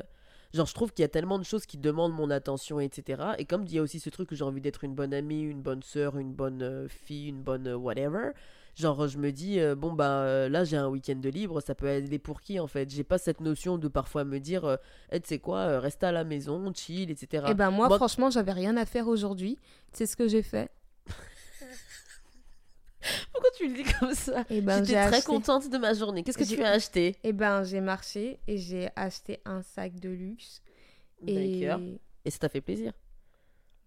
[0.54, 3.22] Genre, je trouve qu'il y a tellement de choses qui demandent mon attention, etc.
[3.38, 5.41] Et comme il y a aussi ce truc où j'ai envie d'être une bonne amie,
[5.43, 8.32] une bonne sœur, une bonne euh, fille, une bonne euh, whatever.
[8.76, 11.76] Genre, je me dis, euh, bon, bah euh, là, j'ai un week-end de libre, ça
[11.76, 12.89] peut aller pour qui en fait?
[12.89, 14.78] J'ai pas cette notion de parfois me dire, euh,
[15.12, 17.45] Eh, tu sais quoi, reste à la maison, chill, etc.
[17.50, 19.58] Et ben, moi, Moi- franchement, j'avais rien à faire aujourd'hui.
[19.91, 20.72] C'est ce que j'ai fait.
[23.32, 26.24] Pourquoi tu le dis comme ça Et ben, J'étais très acheté- contente de ma journée.
[26.24, 30.10] Qu'est-ce que tu as acheté Eh ben, j'ai marché et j'ai acheté un sac de
[30.10, 30.62] luxe.
[31.28, 31.82] Et D'accord.
[32.26, 32.93] Et ça t'a fait plaisir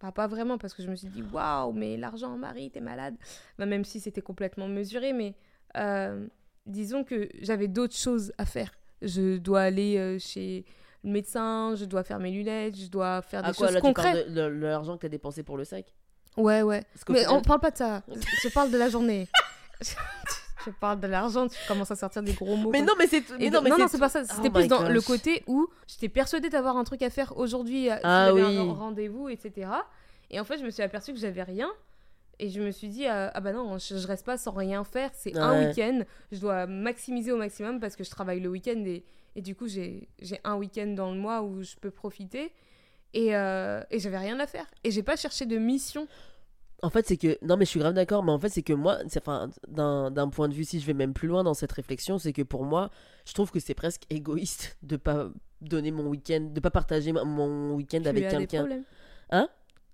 [0.01, 3.15] Bah, pas vraiment, parce que je me suis dit, waouh, mais l'argent, Marie, t'es malade.
[3.59, 5.35] Bah, même si c'était complètement mesuré, mais
[5.77, 6.27] euh,
[6.67, 8.71] disons que j'avais d'autres choses à faire.
[9.03, 10.65] Je dois aller euh, chez
[11.05, 13.81] le médecin, je dois faire mes lunettes, je dois faire des Ah quoi, choses là,
[13.81, 15.93] tu parles de, de- de l'argent que t'as dépensé pour le sac
[16.37, 16.85] Ouais, ouais.
[17.09, 18.03] Mais final- on parle pas de ça.
[18.43, 19.29] je parle de la journée.
[20.67, 22.71] je parle de l'argent, tu commences à sortir des gros mots.
[22.71, 23.23] Mais non, mais c'est.
[23.39, 24.25] Mais non, non, mais non, c'est c'est pas ça.
[24.25, 27.37] C'était Oh plus my dans le côté où j'étais persuadée d'avoir un truc à faire
[27.37, 27.91] aujourd'hui.
[27.91, 28.57] euh, Ah avait oui.
[28.59, 29.69] un rendez-vous, etc.
[30.31, 31.69] Et en fait, je me suis aperçue que j'avais rien.
[32.39, 34.83] Et je me suis dit, euh, ah bah non, je, je reste pas sans rien
[34.85, 35.11] faire.
[35.13, 36.01] C'est un week-end.
[36.33, 39.05] Je dois maximiser au maximum parce que je travaille le week-end et,
[39.37, 42.53] et du coup, j'ai j'ai un week-end dans le mois où je peux profiter.
[43.15, 44.67] Et, euh, et j'avais rien à faire.
[44.85, 46.07] Et j'ai pas cherché de mission.
[46.83, 47.39] En fait, c'est que.
[47.43, 50.11] Non, mais je suis grave d'accord, mais en fait, c'est que moi, c'est- enfin, d'un
[50.11, 52.43] d'un point de vue, si je vais même plus loin dans cette réflexion, c'est que
[52.43, 52.91] pour moi,
[53.25, 55.29] je trouve que c'est presque égoïste de pas
[55.61, 58.59] donner mon week-end, de pas partager mon week-end Tu avec as des quelqu'un.
[58.61, 58.85] problèmes.
[59.31, 59.49] Hein?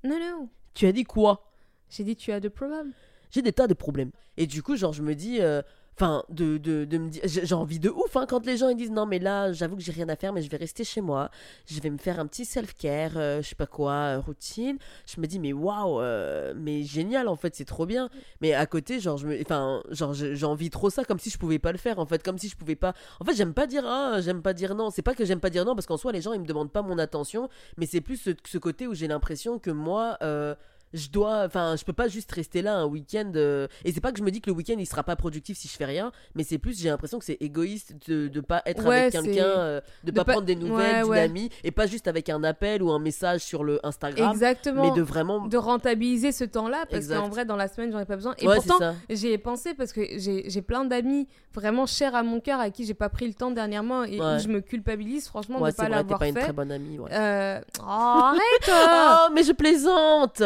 [0.04, 0.48] Non, non.
[0.74, 1.50] Tu as dit quoi?
[1.90, 2.92] J'ai dit, tu as des problèmes.
[3.30, 4.10] J'ai des tas de problèmes.
[4.38, 5.40] Et du coup, genre, je me dis.
[5.42, 5.60] euh,
[6.00, 7.22] Enfin, de, de, de me dire.
[7.24, 9.82] J'ai envie de ouf, hein, quand les gens ils disent non, mais là, j'avoue que
[9.82, 11.28] j'ai rien à faire, mais je vais rester chez moi.
[11.66, 14.78] Je vais me faire un petit self-care, euh, je sais pas quoi, euh, routine.
[15.12, 18.10] Je me dis, mais waouh, euh, mais génial, en fait, c'est trop bien.
[18.40, 21.38] Mais à côté, genre, je me, enfin, genre, j'ai envie trop ça, comme si je
[21.38, 22.94] pouvais pas le faire, en fait, comme si je pouvais pas.
[23.18, 24.90] En fait, j'aime pas dire, ah, j'aime pas dire non.
[24.90, 26.70] C'est pas que j'aime pas dire non, parce qu'en soi, les gens, ils me demandent
[26.70, 30.54] pas mon attention, mais c'est plus ce, ce côté où j'ai l'impression que moi, euh,
[30.94, 33.30] je dois, enfin, je peux pas juste rester là un week-end.
[33.36, 35.56] euh, Et c'est pas que je me dis que le week-end il sera pas productif
[35.58, 38.62] si je fais rien, mais c'est plus j'ai l'impression que c'est égoïste de, de pas
[38.66, 41.20] être Ouais, avec quelqu'un, euh, de, de pas, prendre des nouvelles Ouais, d'une ouais.
[41.20, 44.82] amie et pas juste avec un appel ou un message sur le Instagram, Exactement.
[44.90, 45.46] mais de vraiment.
[45.46, 48.44] de rentabiliser ce temps-là parce qu'en vrai dans la semaine j'en ai pas besoin et
[48.46, 52.70] pourtant j'y ai pensé parce que j'ai plein d'amis vraiment chers à mon cœur à
[52.70, 55.76] qui j'ai pas pris le temps dernièrement et où je me culpabilise franchement Ouais, de
[55.76, 56.98] pas l'avoir pas une fait très bonne amie.
[57.10, 60.40] Euh, oh, arrête Oh, mais je plaisante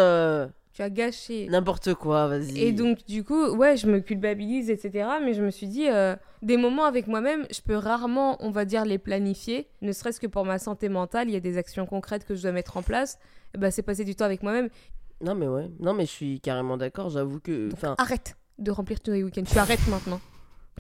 [0.72, 2.58] tu as gâché N'importe quoi, vas-y.
[2.58, 6.16] et donc du coup ouais je me culpabilise etc mais je me suis dit euh,
[6.42, 10.26] des moments avec moi-même je peux rarement on va dire les planifier ne serait-ce que
[10.26, 12.82] pour ma santé mentale il y a des actions concrètes que je dois mettre en
[12.82, 13.18] place
[13.54, 14.68] Et bah, c'est passer du temps avec moi-même
[15.20, 15.70] Non, mais ouais.
[15.78, 17.68] Non, mais je suis carrément d'accord, j'avoue que.
[17.68, 19.44] Donc, arrête de remplir tous les week-ends.
[19.44, 20.20] Tu arrêtes maintenant.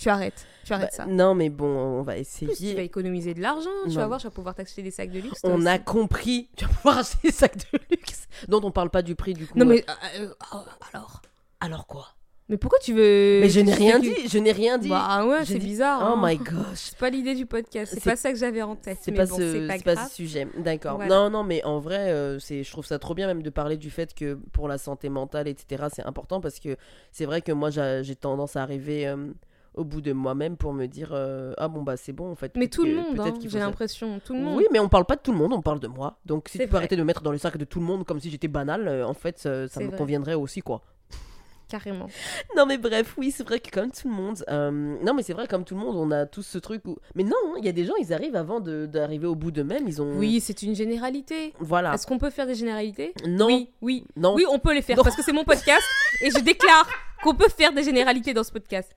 [0.00, 0.46] Tu arrêtes.
[0.64, 1.06] Tu arrêtes bah, ça.
[1.06, 2.80] non, mais bon, on va plus, tu vas essayer.
[2.82, 3.70] économiser de l'argent.
[3.84, 3.94] Tu Non.
[3.96, 5.40] vas voir, tu vas pouvoir t'acheter des sacs de luxe.
[5.44, 6.48] On a compris.
[6.56, 9.46] Tu vas pouvoir acheter des sacs de luxe dont on parle pas du prix du
[9.46, 9.58] coup.
[9.58, 9.84] Non, mais.
[10.18, 10.58] euh, euh, oh,
[10.92, 11.20] alors.
[11.60, 12.08] Alors quoi?
[12.48, 13.40] Mais pourquoi tu veux.
[13.40, 14.88] Mais je n'ai rien dit, je n'ai rien dit.
[14.88, 16.00] Bah ouais, c'est dit- bizarre.
[16.02, 16.20] Oh hein.
[16.28, 16.54] my gosh.
[16.74, 17.92] C'est pas l'idée du podcast.
[17.94, 18.98] C'est pas ça que j'avais en tête.
[19.00, 20.96] C'est pas, bon, ce, pas pas ce sujet, d'accord.
[20.96, 21.14] Voilà.
[21.14, 23.76] Non, non, mais en vrai, euh, c'est, je trouve ça trop bien même de parler
[23.76, 26.76] du fait que pour la santé mentale, etc., c'est important parce que
[27.12, 29.28] c'est vrai que moi, j'a- j'ai tendance à arriver euh,
[29.74, 32.52] au bout de moi-même pour me dire euh, ah bon bah c'est bon en fait.
[32.56, 34.20] Mais tout le monde, peut-être hein, j'ai l'impression.
[34.24, 34.56] Tout le monde.
[34.56, 36.18] Oui, mais on parle pas de tout le monde, on parle de moi.
[36.26, 36.78] Donc si tu peux vrai.
[36.78, 38.86] arrêter de me mettre dans le sac de tout le monde comme si j'étais banal,
[38.86, 39.96] euh, en fait, ça, me vrai.
[39.96, 40.82] conviendrait aussi quoi.
[41.72, 42.06] Carrément.
[42.54, 44.70] Non mais bref, oui, c'est vrai que comme tout le monde, euh,
[45.02, 47.22] non mais c'est vrai comme tout le monde, on a tous ce truc où, mais
[47.22, 49.88] non, hein, il y a des gens, ils arrivent avant de- d'arriver au bout d'eux-mêmes,
[49.88, 51.54] ils ont, Oui, c'est une généralité.
[51.60, 53.14] voilà, Est-ce qu'on peut faire des généralités?
[53.26, 54.04] Non, Oui, oui.
[54.16, 55.02] non, Oui, on peut les faire Non.
[55.02, 55.82] parce que c'est mon podcast
[56.20, 56.86] et je déclare
[57.22, 58.94] qu'on peut faire des généralités dans ce podcast.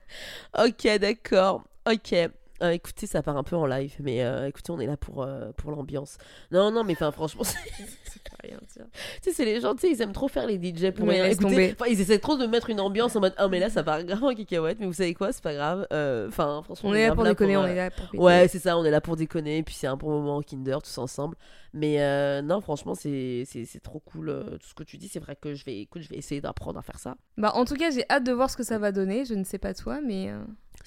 [0.58, 2.14] ok, d'accord, ok.
[2.62, 5.22] Euh, écoutez, ça part un peu en live, mais euh, écoutez, on est là pour,
[5.22, 6.16] euh, pour l'ambiance.
[6.50, 7.58] Non, non, mais enfin, franchement, c'est-
[8.42, 8.86] rien dire.
[8.92, 11.20] tu sais, c'est les gens, tu sais, ils aiment trop faire les DJ pour Mais
[11.20, 11.34] rien.
[11.36, 11.74] tomber.
[11.78, 14.02] enfin, ils essaient trop de mettre une ambiance en mode, ah, mais là, ça part
[14.04, 15.86] grave en cacahuète, mais vous savez quoi, c'est pas grave.
[16.28, 18.20] Enfin, franchement, On est là pour déconner, on est là pour.
[18.20, 20.78] Ouais, c'est ça, on est là pour déconner, puis c'est un bon moment au Kinder,
[20.82, 21.36] tous ensemble.
[21.74, 25.08] Mais non, franchement, c'est c'est- c'est trop cool tout ce que tu dis.
[25.08, 27.16] C'est vrai que je vais, écoute, je vais essayer d'apprendre à faire ça.
[27.36, 29.24] Bah, en tout cas, j'ai hâte de voir ce que ça va donner.
[29.26, 30.30] Je ne sais pas toi, mais.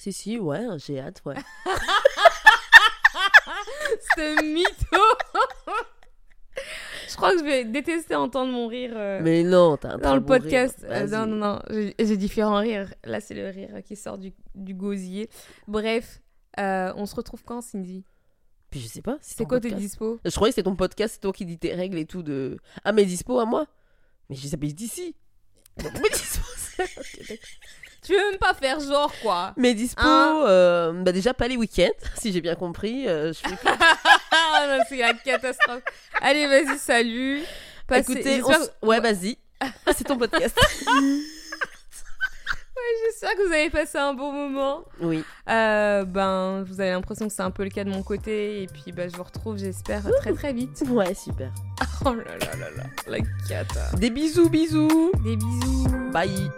[0.00, 1.34] Si, si, ouais, j'ai hâte, ouais.
[4.16, 5.02] Ce mytho
[7.06, 10.24] Je crois que je vais détester entendre mon rire euh, Mais non, t'as dans le
[10.24, 10.86] podcast.
[10.88, 11.92] Euh, non, non, non.
[11.98, 12.94] J'ai différents rires.
[13.04, 15.28] Là, c'est le rire qui sort du, du gosier.
[15.68, 16.22] Bref,
[16.58, 18.02] euh, on se retrouve quand, Cindy?
[18.70, 19.18] Puis je sais pas.
[19.20, 20.18] C'est quoi tes dispo?
[20.24, 22.56] Je croyais que c'était ton podcast, c'est toi qui dis tes règles et tout de.
[22.84, 23.66] Ah, mes dispo à moi?
[24.30, 25.14] Mais je les appelle d'ici.
[25.76, 27.36] Donc, mes dispo, c'est- Ok, d'accord.
[28.02, 31.56] Tu veux même pas faire genre, quoi Mes dispo, Hein euh, bah déjà pas les
[31.56, 33.06] week-ends, si j'ai bien compris.
[33.08, 33.68] euh, je fais que-
[34.32, 35.82] Ah c'est la catastrophe.
[36.22, 37.42] Allez, vas-y, salut.
[37.86, 39.36] Passez- Écoutez, on s- ouais, vas-y.
[39.60, 40.56] Ah, c'est ton podcast.
[43.06, 44.84] J'espère que vous avez passé un bon moment.
[45.00, 45.22] oui.
[45.48, 48.62] Euh, ben, vous avez l'impression que c'est un peu le cas de mon côté.
[48.62, 50.82] Et puis, bah, je vous retrouve, j'espère, très très vite.
[50.88, 51.52] Ouais, super.
[52.06, 53.90] Oh là là là là, la cata.
[53.96, 55.12] Des bisous, bisous.
[55.22, 55.86] Des bisous.
[56.12, 56.50] Bye.